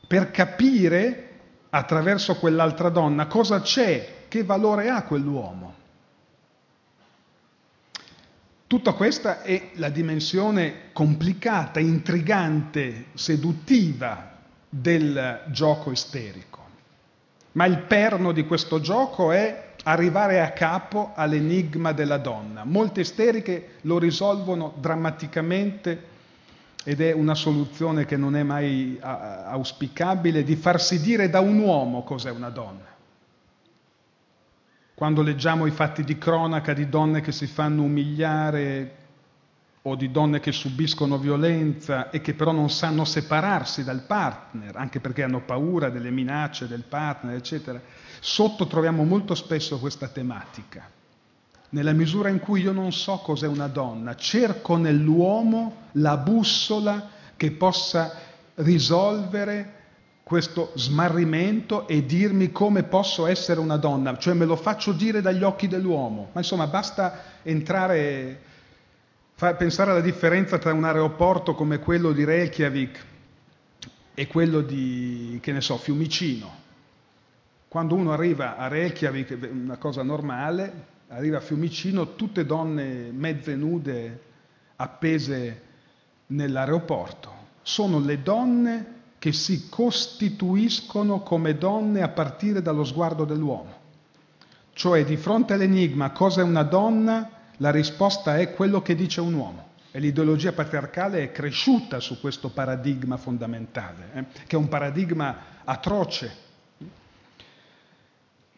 [0.07, 1.25] per capire
[1.71, 5.75] attraverso quell'altra donna cosa c'è, che valore ha quell'uomo.
[8.69, 14.33] Tutta questa è la dimensione complicata, intrigante, seduttiva
[14.69, 16.67] del gioco isterico.
[17.53, 22.65] Ma il perno di questo gioco è arrivare a capo all'enigma della donna.
[22.65, 26.03] Molte isteriche lo risolvono drammaticamente
[26.85, 32.03] ed è una soluzione che non è mai auspicabile, di farsi dire da un uomo
[32.03, 32.85] cos'è una donna.
[34.99, 38.97] Quando leggiamo i fatti di cronaca di donne che si fanno umiliare
[39.83, 44.99] o di donne che subiscono violenza e che però non sanno separarsi dal partner, anche
[44.99, 47.81] perché hanno paura delle minacce del partner, eccetera,
[48.19, 50.91] sotto troviamo molto spesso questa tematica.
[51.69, 57.53] Nella misura in cui io non so cos'è una donna, cerco nell'uomo la bussola che
[57.53, 58.17] possa
[58.57, 59.78] risolvere
[60.29, 65.43] questo smarrimento e dirmi come posso essere una donna, cioè me lo faccio dire dagli
[65.43, 66.29] occhi dell'uomo.
[66.35, 68.39] Ma insomma, basta entrare,
[69.35, 73.05] pensare alla differenza tra un aeroporto come quello di Reykjavik
[74.13, 76.57] e quello di, che ne so, Fiumicino.
[77.67, 83.57] Quando uno arriva a Reykjavik è una cosa normale, arriva a Fiumicino, tutte donne mezze
[83.57, 84.21] nude
[84.77, 85.63] appese
[86.27, 87.33] nell'aeroporto.
[87.63, 93.77] Sono le donne che si costituiscono come donne a partire dallo sguardo dell'uomo.
[94.73, 99.35] Cioè di fronte all'enigma cosa è una donna, la risposta è quello che dice un
[99.35, 99.67] uomo.
[99.91, 104.25] E l'ideologia patriarcale è cresciuta su questo paradigma fondamentale, eh?
[104.47, 106.47] che è un paradigma atroce,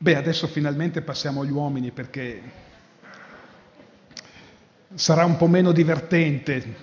[0.02, 2.42] Beh, adesso finalmente passiamo agli uomini perché
[4.94, 6.74] sarà un po' meno divertente.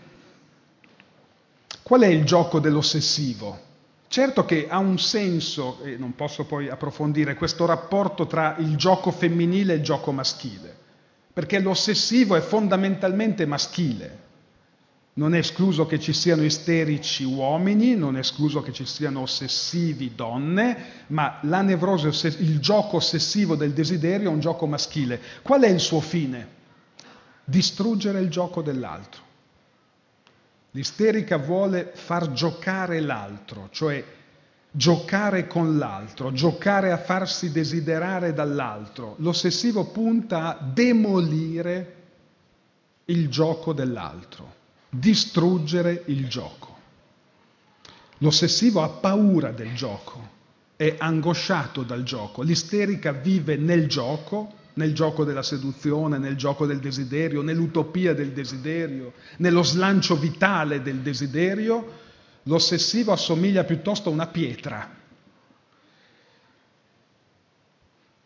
[1.82, 3.60] Qual è il gioco dell'ossessivo?
[4.10, 9.12] Certo che ha un senso, e non posso poi approfondire, questo rapporto tra il gioco
[9.12, 10.76] femminile e il gioco maschile,
[11.34, 14.26] perché l'ossessivo è fondamentalmente maschile,
[15.17, 20.13] non è escluso che ci siano isterici uomini, non è escluso che ci siano ossessivi
[20.15, 22.08] donne, ma la nevrosi,
[22.39, 25.20] il gioco ossessivo del desiderio è un gioco maschile.
[25.41, 26.56] Qual è il suo fine?
[27.43, 29.26] Distruggere il gioco dell'altro.
[30.78, 34.04] L'isterica vuole far giocare l'altro, cioè
[34.70, 39.16] giocare con l'altro, giocare a farsi desiderare dall'altro.
[39.18, 41.96] L'ossessivo punta a demolire
[43.06, 44.54] il gioco dell'altro
[44.90, 46.76] distruggere il gioco.
[48.20, 50.30] L'ossessivo ha paura del gioco,
[50.76, 56.80] è angosciato dal gioco, l'isterica vive nel gioco, nel gioco della seduzione, nel gioco del
[56.80, 62.06] desiderio, nell'utopia del desiderio, nello slancio vitale del desiderio,
[62.43, 64.95] l'ossessivo assomiglia piuttosto a una pietra.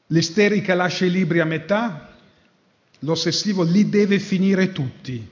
[0.07, 2.17] L'isterica lascia i libri a metà,
[2.99, 5.25] l'ossessivo li deve finire tutti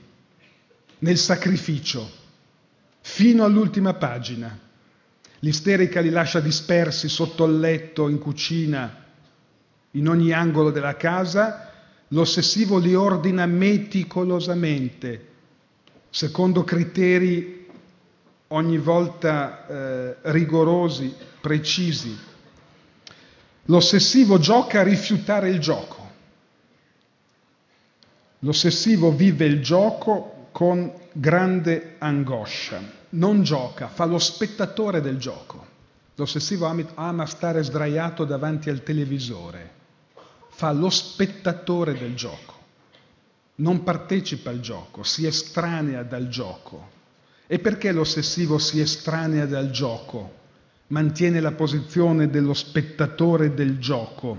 [1.00, 2.10] nel sacrificio,
[3.02, 4.58] fino all'ultima pagina.
[5.40, 9.08] L'isterica li lascia dispersi sotto il letto, in cucina,
[9.92, 11.70] in ogni angolo della casa,
[12.08, 15.28] l'ossessivo li ordina meticolosamente,
[16.10, 17.66] secondo criteri
[18.48, 22.16] ogni volta eh, rigorosi, precisi.
[23.64, 25.98] L'ossessivo gioca a rifiutare il gioco.
[28.40, 32.98] L'ossessivo vive il gioco con grande angoscia.
[33.10, 35.66] Non gioca, fa lo spettatore del gioco.
[36.14, 39.70] L'ossessivo ama stare sdraiato davanti al televisore,
[40.60, 42.54] fa lo spettatore del gioco,
[43.56, 46.90] non partecipa al gioco, si estranea dal gioco.
[47.46, 50.34] E perché l'ossessivo si estranea dal gioco?
[50.88, 54.36] Mantiene la posizione dello spettatore del gioco.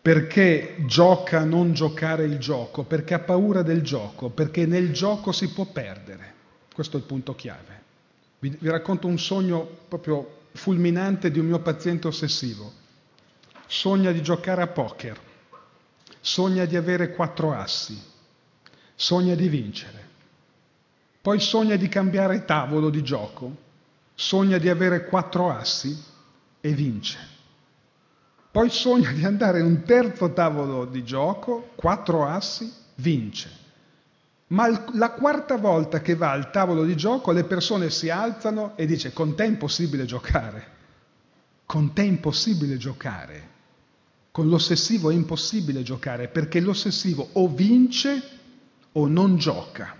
[0.00, 2.84] Perché gioca a non giocare il gioco?
[2.84, 6.32] Perché ha paura del gioco, perché nel gioco si può perdere.
[6.72, 7.82] Questo è il punto chiave.
[8.38, 12.82] Vi, vi racconto un sogno proprio fulminante di un mio paziente ossessivo.
[13.66, 15.18] Sogna di giocare a poker,
[16.20, 18.00] sogna di avere quattro assi,
[18.94, 20.02] sogna di vincere.
[21.20, 23.56] Poi sogna di cambiare tavolo di gioco,
[24.14, 26.00] sogna di avere quattro assi
[26.60, 27.18] e vince.
[28.50, 33.50] Poi sogna di andare in un terzo tavolo di gioco, quattro assi, vince.
[34.48, 38.86] Ma la quarta volta che va al tavolo di gioco le persone si alzano e
[38.86, 40.72] dice con te è impossibile giocare.
[41.66, 43.53] Con te è impossibile giocare.
[44.34, 48.20] Con l'ossessivo è impossibile giocare perché l'ossessivo o vince
[48.90, 49.94] o non gioca.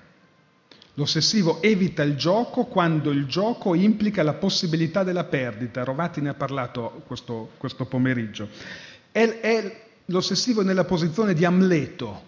[0.95, 5.85] L'ossessivo evita il gioco quando il gioco implica la possibilità della perdita.
[5.85, 8.49] Rovati ne ha parlato questo, questo pomeriggio.
[9.13, 12.23] È, è l'ossessivo nella posizione di Amleto,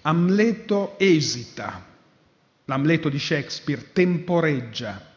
[0.00, 1.84] Amleto esita,
[2.64, 5.12] l'Amleto di Shakespeare temporeggia,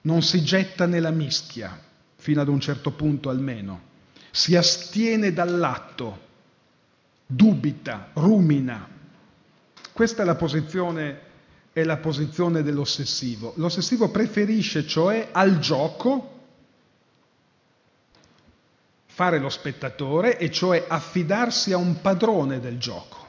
[0.00, 1.80] non si getta nella mischia,
[2.16, 3.89] fino ad un certo punto almeno,
[4.30, 6.18] si astiene dall'atto,
[7.26, 8.88] dubita, rumina.
[9.92, 11.20] Questa è la posizione,
[11.72, 13.52] è la posizione dell'ossessivo.
[13.56, 16.38] L'ossessivo preferisce cioè al gioco
[19.06, 23.28] fare lo spettatore e cioè affidarsi a un padrone del gioco.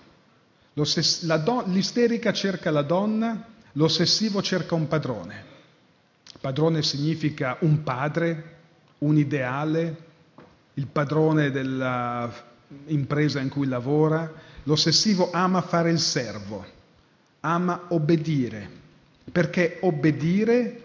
[0.73, 5.49] Do- l'isterica cerca la donna, l'ossessivo cerca un padrone.
[6.39, 8.59] Padrone significa un padre,
[8.99, 10.10] un ideale,
[10.81, 14.49] il padrone dell'impresa in cui lavora.
[14.63, 16.65] L'ossessivo ama fare il servo,
[17.41, 18.69] ama obbedire,
[19.31, 20.83] perché obbedire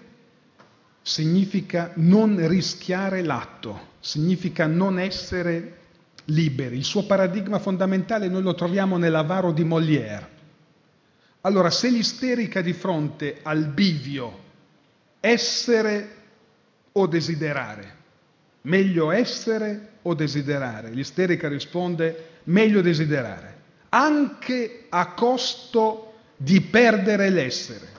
[1.01, 5.79] significa non rischiare l'atto, significa non essere
[6.27, 6.77] liberi.
[6.77, 10.35] Il suo paradigma fondamentale noi lo troviamo nell'avaro di Molière.
[11.43, 14.45] Allora, se l'isterica di fronte al bivio
[15.21, 16.15] essere
[16.93, 17.96] o desiderare,
[18.67, 23.55] meglio essere o desiderare, l'isterica risponde meglio desiderare,
[23.89, 27.95] anche a costo di perdere l'essere.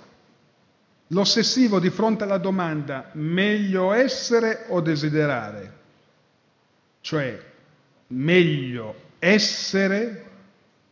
[1.07, 5.73] L'ossessivo di fronte alla domanda meglio essere o desiderare,
[7.01, 7.39] cioè
[8.07, 10.25] meglio essere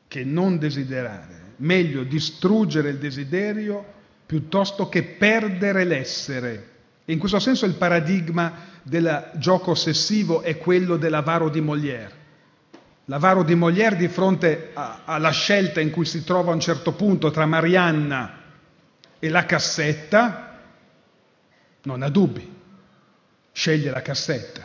[0.08, 3.94] che non desiderare, meglio distruggere il desiderio
[4.26, 6.70] piuttosto che perdere l'essere.
[7.06, 12.24] In questo senso il paradigma del gioco ossessivo è quello dell'avaro di Molière.
[13.06, 16.94] L'avaro di Molière di fronte a, alla scelta in cui si trova a un certo
[16.94, 18.42] punto tra Marianna
[19.20, 20.60] e la cassetta,
[21.84, 22.52] non ha dubbi,
[23.52, 24.62] sceglie la cassetta.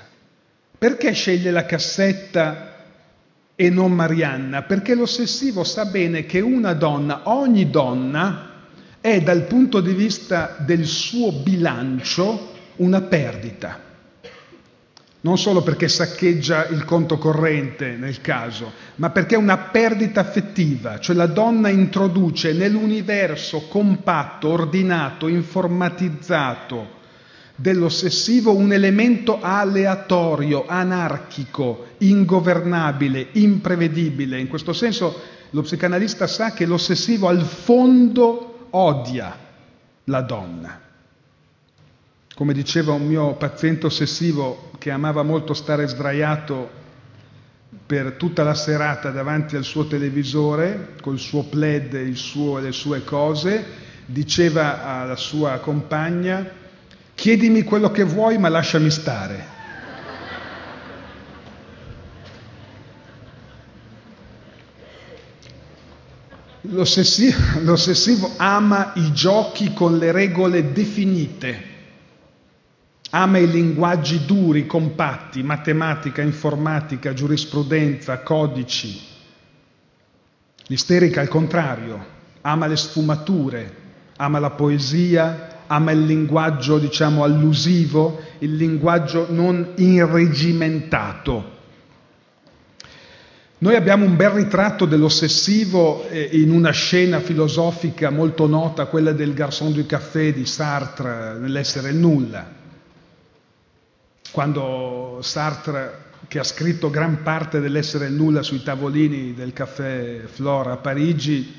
[0.79, 2.85] Perché sceglie la cassetta
[3.55, 4.63] e non Marianna?
[4.63, 8.50] Perché l'ossessivo sa bene che una donna, ogni donna,
[9.01, 13.89] è dal punto di vista del suo bilancio una perdita.
[15.23, 20.99] Non solo perché saccheggia il conto corrente nel caso, ma perché è una perdita affettiva,
[20.99, 26.99] cioè la donna introduce nell'universo compatto, ordinato, informatizzato,
[27.55, 34.41] dell'ossessivo un elemento aleatorio, anarchico, ingovernabile, imprevedibile.
[34.41, 35.21] In questo senso
[35.51, 39.37] lo psicanalista sa che l'ossessivo al fondo odia
[40.05, 40.81] la donna.
[42.35, 46.79] Come diceva un mio paziente ossessivo che amava molto stare sdraiato
[47.87, 52.15] per tutta la serata davanti al suo televisore, col suo plaid e
[52.61, 53.65] le sue cose,
[54.07, 56.59] diceva alla sua compagna
[57.21, 59.60] Chiedimi quello che vuoi, ma lasciami stare.
[66.73, 71.69] L'ossessivo, l'ossessivo, ama i giochi con le regole definite,
[73.11, 79.01] ama i linguaggi duri, compatti, matematica, informatica, giurisprudenza, codici.
[80.67, 82.07] L'isterica al contrario,
[82.43, 83.75] ama le sfumature,
[84.17, 91.59] ama la poesia, ama il linguaggio, diciamo, allusivo, il linguaggio non irregimentato.
[93.63, 99.35] Noi abbiamo un bel ritratto dell'ossessivo eh, in una scena filosofica molto nota, quella del
[99.35, 102.49] Garçon du café di Sartre, nell'essere il nulla.
[104.31, 110.77] quando Sartre, che ha scritto gran parte dell'essere nulla sui tavolini del caffè Flora a
[110.79, 111.53] Parigi,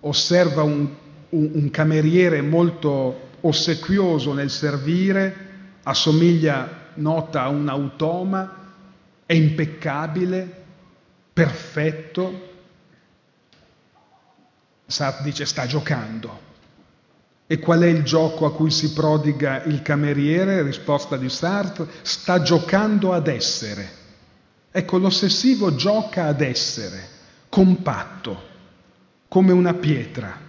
[0.00, 0.88] osserva un,
[1.28, 5.36] un, un cameriere molto ossequioso nel servire,
[5.84, 8.72] assomiglia, nota, a un automa,
[9.24, 10.64] è impeccabile,
[11.36, 12.54] perfetto.
[14.86, 16.44] Sartre dice sta giocando.
[17.46, 20.62] E qual è il gioco a cui si prodiga il cameriere?
[20.62, 24.04] Risposta di Sartre, sta giocando ad essere.
[24.70, 27.06] Ecco, l'ossessivo gioca ad essere,
[27.50, 28.42] compatto,
[29.28, 30.40] come una pietra.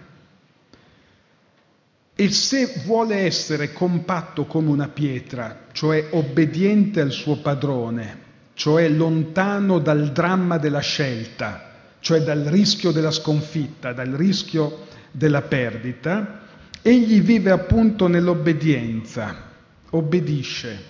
[2.14, 8.27] E se vuole essere compatto come una pietra, cioè obbediente al suo padrone,
[8.58, 16.40] cioè lontano dal dramma della scelta, cioè dal rischio della sconfitta, dal rischio della perdita,
[16.82, 19.44] egli vive appunto nell'obbedienza,
[19.90, 20.82] obbedisce,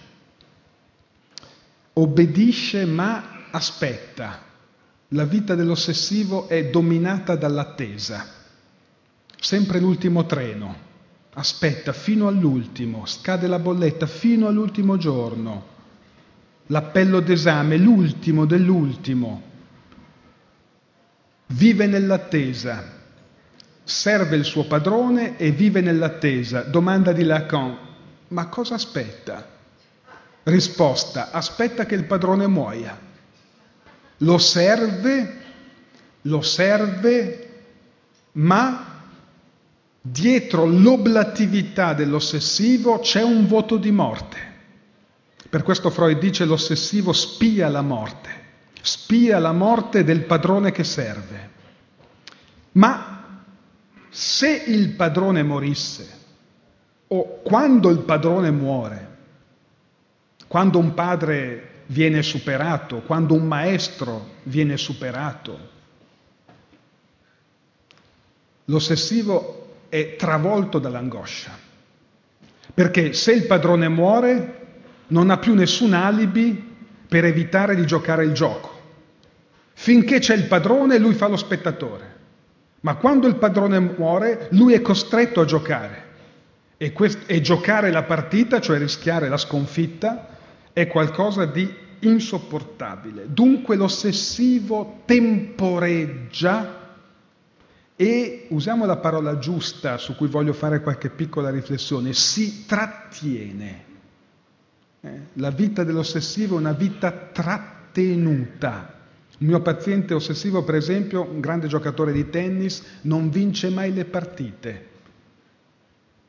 [1.92, 4.46] obbedisce ma aspetta.
[5.08, 8.26] La vita dell'ossessivo è dominata dall'attesa,
[9.38, 10.74] sempre l'ultimo treno,
[11.34, 15.76] aspetta fino all'ultimo, scade la bolletta fino all'ultimo giorno
[16.68, 19.42] l'appello d'esame, l'ultimo dell'ultimo.
[21.48, 22.84] Vive nell'attesa,
[23.84, 26.62] serve il suo padrone e vive nell'attesa.
[26.62, 27.76] Domanda di Lacan,
[28.28, 29.56] ma cosa aspetta?
[30.42, 32.98] Risposta, aspetta che il padrone muoia.
[34.18, 35.36] Lo serve,
[36.22, 37.48] lo serve,
[38.32, 39.02] ma
[40.00, 44.47] dietro l'oblatività dell'ossessivo c'è un voto di morte.
[45.50, 48.28] Per questo Freud dice l'ossessivo spia la morte,
[48.82, 51.50] spia la morte del padrone che serve.
[52.72, 53.42] Ma
[54.10, 56.16] se il padrone morisse,
[57.08, 59.16] o quando il padrone muore,
[60.46, 65.58] quando un padre viene superato, quando un maestro viene superato,
[68.66, 71.56] l'ossessivo è travolto dall'angoscia.
[72.74, 74.67] Perché se il padrone muore,
[75.08, 76.76] non ha più nessun alibi
[77.08, 78.76] per evitare di giocare il gioco.
[79.72, 82.16] Finché c'è il padrone, lui fa lo spettatore.
[82.80, 86.06] Ma quando il padrone muore, lui è costretto a giocare.
[86.76, 90.28] E, quest- e giocare la partita, cioè rischiare la sconfitta,
[90.72, 93.26] è qualcosa di insopportabile.
[93.28, 96.78] Dunque l'ossessivo temporeggia
[97.96, 103.84] e, usiamo la parola giusta su cui voglio fare qualche piccola riflessione, si trattiene.
[105.00, 108.94] Eh, la vita dell'ossessivo è una vita trattenuta.
[109.38, 114.04] Il mio paziente ossessivo, per esempio, un grande giocatore di tennis, non vince mai le
[114.04, 114.86] partite.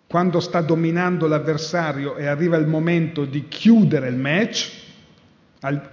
[0.06, 4.72] Quando sta dominando l'avversario e arriva il momento di chiudere il match,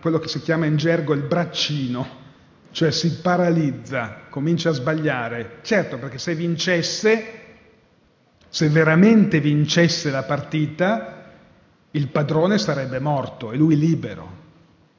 [0.00, 2.24] quello che si chiama in gergo il braccino,
[2.70, 5.58] cioè si paralizza, comincia a sbagliare.
[5.62, 7.24] Certo, perché se vincesse,
[8.48, 11.15] se veramente vincesse la partita,
[11.92, 14.44] il padrone sarebbe morto e lui libero.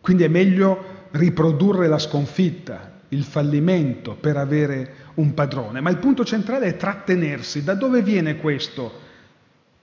[0.02, 5.82] Quindi è meglio riprodurre la sconfitta, il fallimento per avere un padrone.
[5.82, 7.64] Ma il punto centrale è trattenersi.
[7.64, 9.06] Da dove viene questo?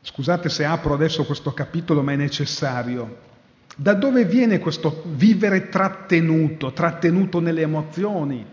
[0.00, 3.32] Scusate se apro adesso questo capitolo, ma è necessario.
[3.76, 8.44] Da dove viene questo vivere trattenuto, trattenuto nelle emozioni,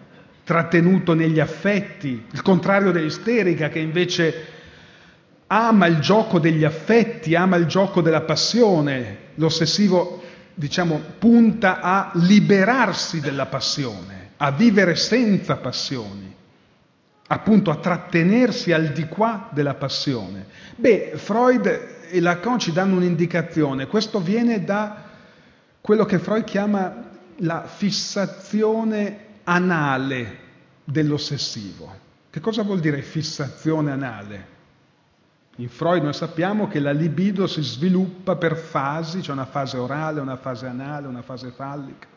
[0.44, 4.60] trattenuto negli affetti, il contrario dell'isterica che invece
[5.54, 9.18] ama il gioco degli affetti, ama il gioco della passione.
[9.36, 10.24] L'ossessivo,
[10.54, 16.34] diciamo, punta a liberarsi della passione, a vivere senza passioni,
[17.28, 20.46] appunto a trattenersi al di qua della passione.
[20.78, 23.88] Beh, Freud e Lacan ci danno un'indicazione.
[23.88, 25.04] Questo viene da
[25.82, 30.38] quello che Freud chiama la fissazione anale
[30.86, 31.94] dell'ossessivo.
[32.30, 34.51] Che cosa vuol dire fissazione anale?
[35.58, 40.22] In Freud noi sappiamo che la libido si sviluppa per fasi, c'è una fase orale,
[40.22, 42.08] una fase anale, una fase fallica.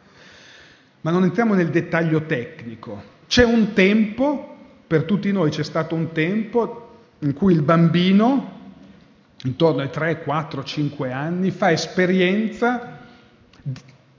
[1.00, 3.02] Ma non entriamo nel dettaglio tecnico.
[3.26, 4.56] C'è un tempo,
[4.86, 6.80] per tutti noi c'è stato un tempo
[7.18, 8.52] in cui il bambino,
[9.42, 12.98] intorno ai 3, 4, 5 anni, fa esperienza,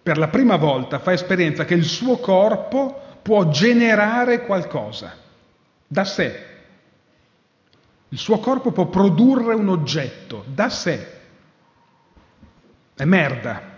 [0.04, 5.14] per la prima volta fa esperienza che il suo corpo può generare qualcosa
[5.88, 6.55] da sé,
[8.10, 11.14] il suo corpo può produrre un oggetto da sé.
[12.96, 13.74] È merda.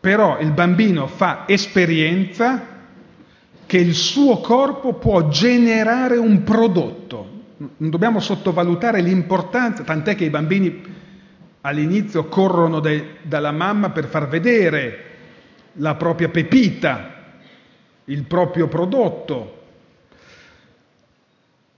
[0.00, 2.76] Però il bambino fa esperienza
[3.66, 7.36] che il suo corpo può generare un prodotto.
[7.58, 10.82] Non dobbiamo sottovalutare l'importanza, tant'è che i bambini
[11.60, 15.04] all'inizio corrono dai, dalla mamma per far vedere
[15.74, 17.24] la propria pepita,
[18.04, 19.57] il proprio prodotto.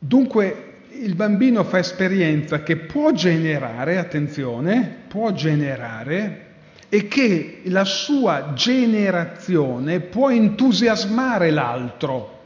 [0.02, 6.46] Dunque il bambino fa esperienza che può generare, attenzione, può generare
[6.88, 12.38] e che la sua generazione può entusiasmare l'altro.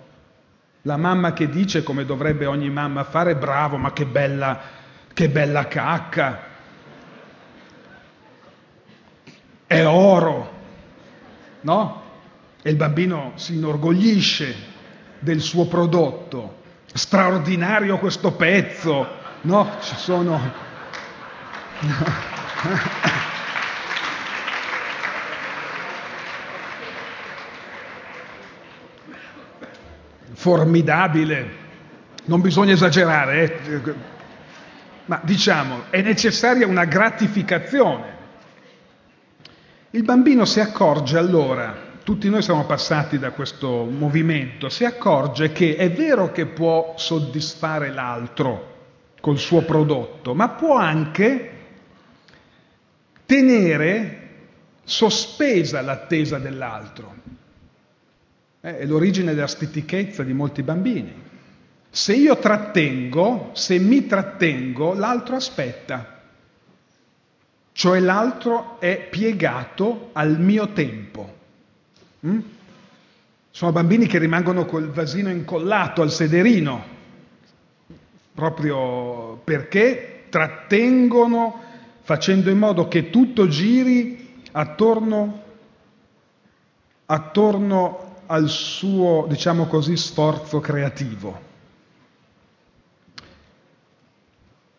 [0.83, 4.61] La mamma che dice, come dovrebbe ogni mamma fare, bravo, ma che bella,
[5.15, 6.41] che bella cacca,
[9.65, 10.53] è oro,
[11.61, 12.03] no?
[12.63, 14.55] E il bambino si inorgoglisce
[15.21, 16.63] del suo prodotto.
[16.97, 19.09] Straordinario questo pezzo,
[19.43, 19.79] no?
[19.81, 20.41] Ci sono...
[30.35, 31.49] Formidabile,
[32.27, 33.95] non bisogna esagerare, eh?
[35.07, 38.13] ma diciamo è necessaria una gratificazione.
[39.91, 45.77] Il bambino si accorge allora tutti noi siamo passati da questo movimento, si accorge che
[45.77, 48.73] è vero che può soddisfare l'altro
[49.21, 51.51] col suo prodotto, ma può anche
[53.25, 54.29] tenere
[54.85, 57.15] sospesa l'attesa dell'altro.
[58.61, 61.23] Eh, è l'origine della stitichezza di molti bambini.
[61.89, 66.21] Se io trattengo, se mi trattengo, l'altro aspetta,
[67.73, 71.43] cioè l'altro è piegato al mio tempo.
[72.27, 72.41] Mm?
[73.51, 76.85] Sono bambini che rimangono col vasino incollato al sederino,
[78.35, 81.63] proprio perché trattengono
[82.01, 85.43] facendo in modo che tutto giri attorno,
[87.07, 91.53] attorno al suo, diciamo così, sforzo creativo.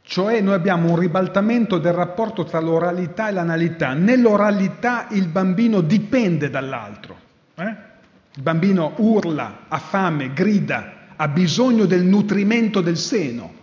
[0.02, 3.94] Cioè noi abbiamo un ribaltamento del rapporto tra l'oralità e l'analità.
[3.94, 7.24] Nell'oralità il bambino dipende dall'altro.
[7.56, 7.76] Eh?
[8.36, 13.54] Il bambino urla, ha fame, grida, ha bisogno del nutrimento del seno.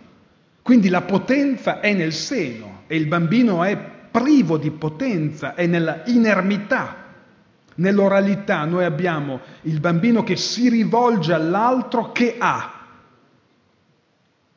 [0.61, 6.03] Quindi la potenza è nel seno e il bambino è privo di potenza, è nella
[6.05, 7.01] inermità.
[7.75, 12.81] Nell'oralità noi abbiamo il bambino che si rivolge all'altro che ha.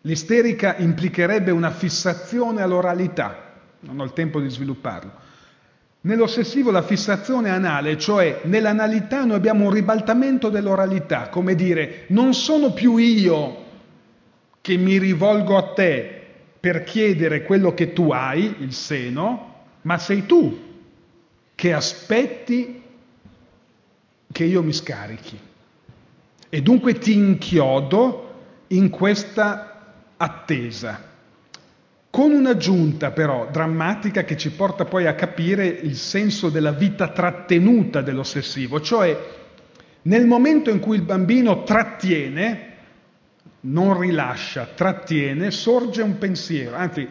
[0.03, 5.25] L'isterica implicherebbe una fissazione all'oralità, non ho il tempo di svilupparlo.
[6.07, 12.73] Nell'ossessivo la fissazione anale, cioè nell'analità noi abbiamo un ribaltamento dell'oralità, come dire non sono
[12.73, 13.65] più io
[14.61, 16.23] che mi rivolgo a te
[16.61, 20.57] per chiedere quello che tu hai, il seno, ma sei tu
[21.57, 22.83] che aspetti
[24.31, 25.37] che io mi scarichi.
[26.49, 28.35] E dunque ti inchiodo
[28.69, 31.15] in questa attesa
[32.17, 38.01] con un'aggiunta però drammatica che ci porta poi a capire il senso della vita trattenuta
[38.01, 39.15] dell'ossessivo, cioè
[40.01, 42.73] nel momento in cui il bambino trattiene,
[43.61, 47.07] non rilascia, trattiene, sorge un pensiero, anzi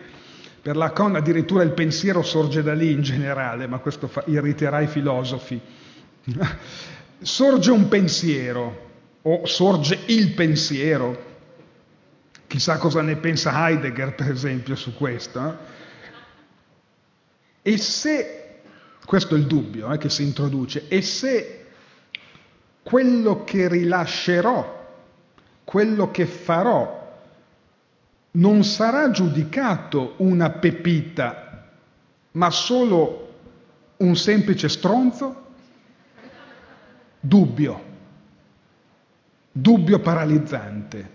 [0.60, 4.82] per la Con addirittura il pensiero sorge da lì in generale, ma questo fa, irriterà
[4.82, 5.62] i filosofi.
[7.22, 8.90] sorge un pensiero
[9.22, 11.25] o sorge il pensiero,
[12.56, 15.58] Chissà cosa ne pensa Heidegger, per esempio, su questo.
[17.62, 17.74] Eh?
[17.74, 18.62] E se,
[19.04, 21.66] questo è il dubbio eh, che si introduce, e se
[22.82, 24.88] quello che rilascerò,
[25.66, 27.20] quello che farò,
[28.32, 31.68] non sarà giudicato una pepita,
[32.32, 33.34] ma solo
[33.98, 35.46] un semplice stronzo?
[37.20, 37.84] Dubbio,
[39.52, 41.15] dubbio paralizzante.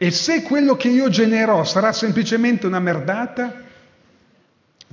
[0.00, 3.64] E se quello che io generò sarà semplicemente una merdata,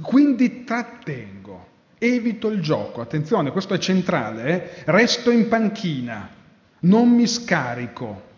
[0.01, 1.67] quindi trattengo,
[1.99, 3.01] evito il gioco.
[3.01, 4.83] Attenzione, questo è centrale, eh?
[4.85, 6.27] resto in panchina,
[6.79, 8.33] non mi scarico.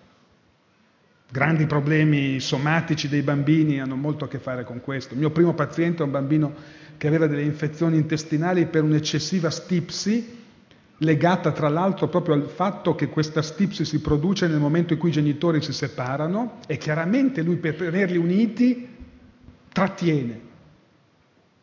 [1.29, 5.13] Grandi problemi somatici dei bambini hanno molto a che fare con questo.
[5.13, 6.53] Il mio primo paziente è un bambino
[6.97, 10.36] che aveva delle infezioni intestinali per un'eccessiva stipsi
[10.99, 15.09] legata tra l'altro proprio al fatto che questa stipsi si produce nel momento in cui
[15.09, 18.95] i genitori si separano e chiaramente lui per tenerli uniti
[19.71, 20.41] trattiene,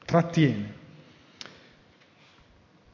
[0.05, 0.72] trattiene.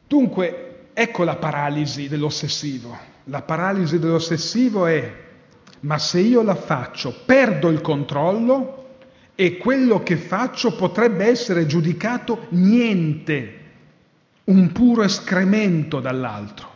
[0.07, 2.97] Dunque, ecco la paralisi dell'ossessivo.
[3.25, 5.15] La paralisi dell'ossessivo è,
[5.81, 8.79] ma se io la faccio, perdo il controllo
[9.35, 13.60] e quello che faccio potrebbe essere giudicato niente
[14.51, 16.69] un puro escremento dall'altro.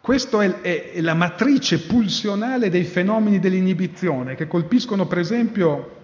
[0.00, 6.02] Questa è, è, è, la matrice pulsionale dei fenomeni dell'inibizione che colpiscono per esempio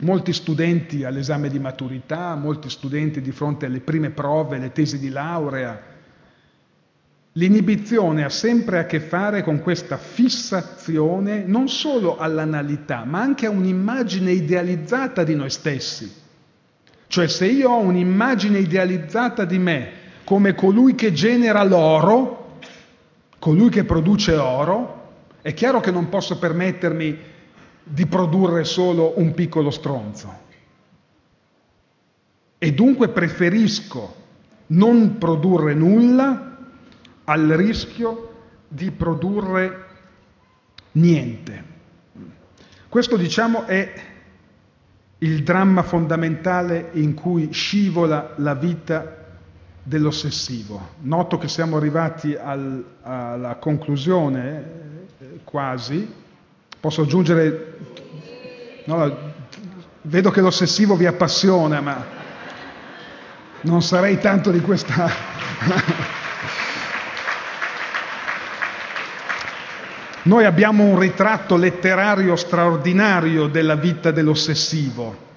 [0.00, 5.08] molti studenti all'esame di maturità, molti studenti di fronte alle prime prove, le tesi di
[5.08, 5.88] laurea.
[7.32, 13.50] L'inibizione ha sempre a che fare con questa fissazione non solo all'analità, ma anche a
[13.50, 16.19] un'immagine idealizzata di noi stessi.
[17.10, 19.90] Cioè se io ho un'immagine idealizzata di me
[20.22, 22.58] come colui che genera l'oro,
[23.40, 25.08] colui che produce oro,
[25.42, 27.18] è chiaro che non posso permettermi
[27.82, 30.32] di produrre solo un piccolo stronzo.
[32.58, 34.14] E dunque preferisco
[34.68, 36.58] non produrre nulla
[37.24, 38.34] al rischio
[38.68, 39.86] di produrre
[40.92, 41.64] niente.
[42.88, 44.09] Questo diciamo è
[45.22, 49.16] il dramma fondamentale in cui scivola la vita
[49.82, 50.94] dell'ossessivo.
[51.00, 54.64] Noto che siamo arrivati al, alla conclusione,
[55.18, 56.10] eh, quasi.
[56.78, 57.76] Posso aggiungere...
[58.84, 59.16] No,
[60.02, 62.04] vedo che l'ossessivo vi appassiona, ma
[63.62, 66.18] non sarei tanto di questa...
[70.22, 75.28] Noi abbiamo un ritratto letterario straordinario della vita dell'ossessivo.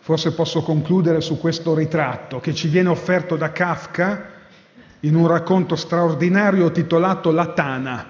[0.00, 4.26] Forse posso concludere su questo ritratto che ci viene offerto da Kafka
[5.00, 8.06] in un racconto straordinario titolato La Tana.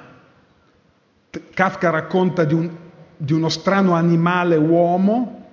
[1.55, 2.71] Kafka racconta di, un,
[3.17, 5.49] di uno strano animale uomo,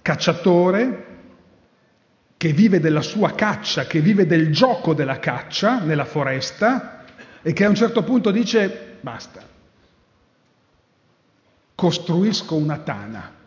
[0.00, 1.06] cacciatore,
[2.38, 6.99] che vive della sua caccia, che vive del gioco della caccia nella foresta
[7.42, 9.42] e che a un certo punto dice basta,
[11.74, 13.38] costruisco una tana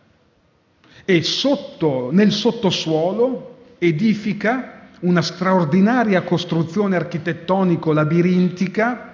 [1.05, 9.11] e sotto, nel sottosuolo edifica una straordinaria costruzione architettonico-labirintica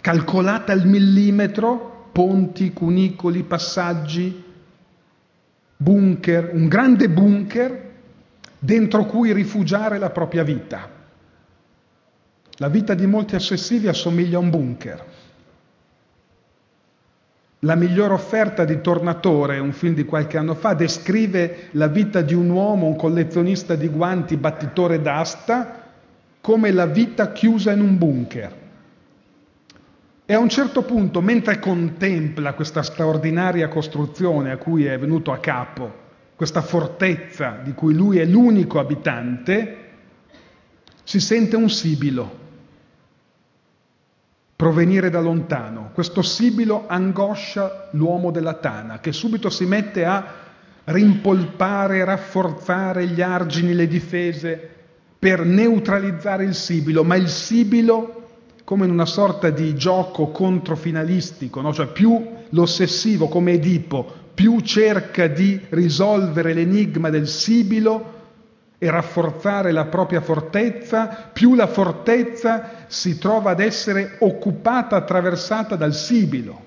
[0.00, 4.44] calcolata al millimetro, ponti, cunicoli, passaggi,
[5.76, 7.90] bunker, un grande bunker
[8.58, 11.01] dentro cui rifugiare la propria vita.
[12.62, 15.04] La vita di molti ossessivi assomiglia a un bunker.
[17.58, 22.34] La migliore offerta di Tornatore, un film di qualche anno fa, descrive la vita di
[22.34, 25.90] un uomo, un collezionista di guanti, battitore d'asta,
[26.40, 28.56] come la vita chiusa in un bunker.
[30.24, 35.38] E a un certo punto, mentre contempla questa straordinaria costruzione a cui è venuto a
[35.38, 35.92] capo,
[36.36, 39.78] questa fortezza di cui lui è l'unico abitante,
[41.02, 42.38] si sente un sibilo
[44.62, 45.90] provenire da lontano.
[45.92, 50.24] Questo sibilo angoscia l'uomo della tana, che subito si mette a
[50.84, 54.68] rimpolpare, rafforzare gli argini, le difese,
[55.18, 58.28] per neutralizzare il sibilo, ma il sibilo,
[58.62, 61.72] come in una sorta di gioco controfinalistico, no?
[61.72, 68.21] cioè più l'ossessivo come Edipo, più cerca di risolvere l'enigma del sibilo,
[68.82, 75.94] e rafforzare la propria fortezza, più la fortezza si trova ad essere occupata, attraversata dal
[75.94, 76.60] sibilo.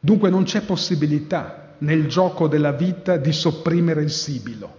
[0.00, 4.76] Dunque non c'è possibilità nel gioco della vita di sopprimere il sibilo.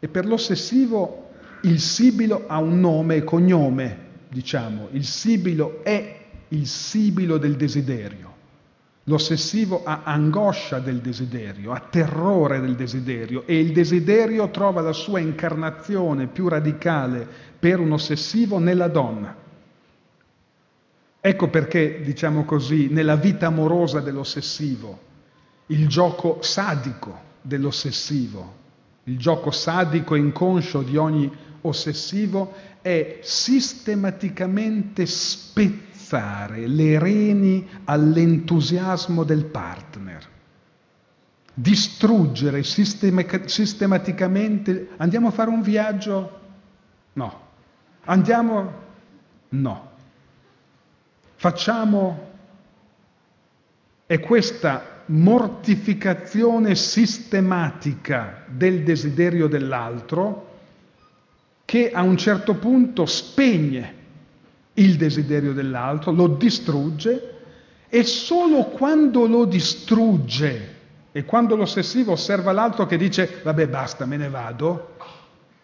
[0.00, 1.28] E per l'ossessivo
[1.62, 3.98] il sibilo ha un nome e cognome,
[4.30, 8.33] diciamo, il sibilo è il sibilo del desiderio.
[9.06, 15.20] L'ossessivo ha angoscia del desiderio, ha terrore del desiderio e il desiderio trova la sua
[15.20, 17.26] incarnazione più radicale
[17.58, 19.36] per un ossessivo nella donna.
[21.20, 24.98] Ecco perché, diciamo così, nella vita amorosa dell'ossessivo,
[25.66, 28.54] il gioco sadico dell'ossessivo,
[29.04, 31.30] il gioco sadico e inconscio di ogni
[31.62, 40.24] ossessivo è sistematicamente spezzato spezzare le reni all'entusiasmo del partner,
[41.52, 44.90] distruggere sistematicamente.
[44.98, 46.40] Andiamo a fare un viaggio?
[47.14, 47.40] No.
[48.04, 48.72] Andiamo?
[49.50, 49.90] No.
[51.34, 52.30] Facciamo?
[54.06, 60.52] È questa mortificazione sistematica del desiderio dell'altro
[61.64, 64.02] che a un certo punto spegne
[64.74, 67.32] il desiderio dell'altro, lo distrugge
[67.88, 70.72] e solo quando lo distrugge
[71.12, 74.96] e quando l'ossessivo osserva l'altro che dice vabbè basta, me ne vado,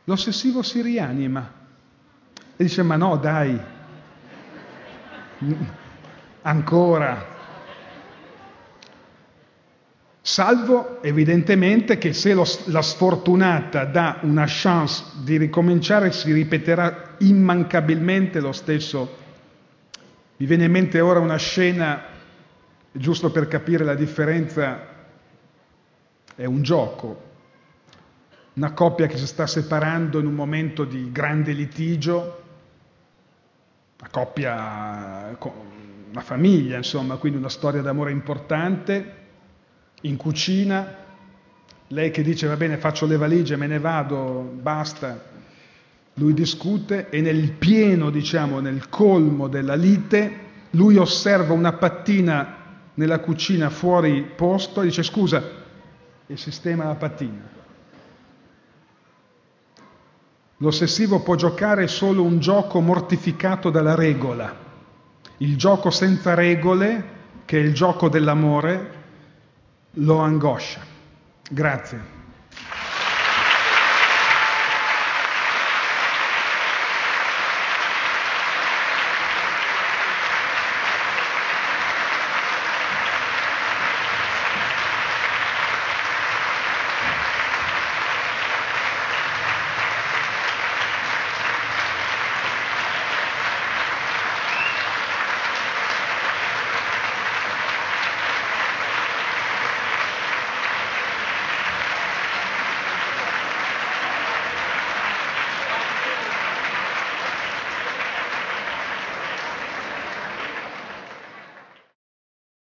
[0.04, 1.52] l'ossessivo si rianima
[2.56, 3.58] e dice ma no dai,
[6.42, 7.30] ancora.
[10.23, 18.39] Salvo evidentemente che se lo, la sfortunata dà una chance di ricominciare si ripeterà immancabilmente
[18.41, 19.16] lo stesso.
[20.37, 22.03] Mi viene in mente ora una scena,
[22.93, 24.89] giusto per capire la differenza
[26.35, 27.29] è un gioco,
[28.55, 32.43] una coppia che si sta separando in un momento di grande litigio,
[33.99, 35.37] una coppia,
[36.11, 39.20] una famiglia, insomma, quindi una storia d'amore importante,
[40.03, 40.96] in cucina,
[41.88, 45.28] lei che dice va bene faccio le valigie, me ne vado, basta,
[46.14, 52.57] lui discute e nel pieno, diciamo, nel colmo della lite, lui osserva una pattina
[52.94, 55.42] nella cucina fuori posto e dice scusa,
[56.26, 57.59] e sistema la pattina.
[60.59, 64.55] L'ossessivo può giocare solo un gioco mortificato dalla regola.
[65.38, 68.99] Il gioco senza regole, che è il gioco dell'amore,
[69.95, 70.80] lo angoscia.
[71.51, 72.20] Grazie.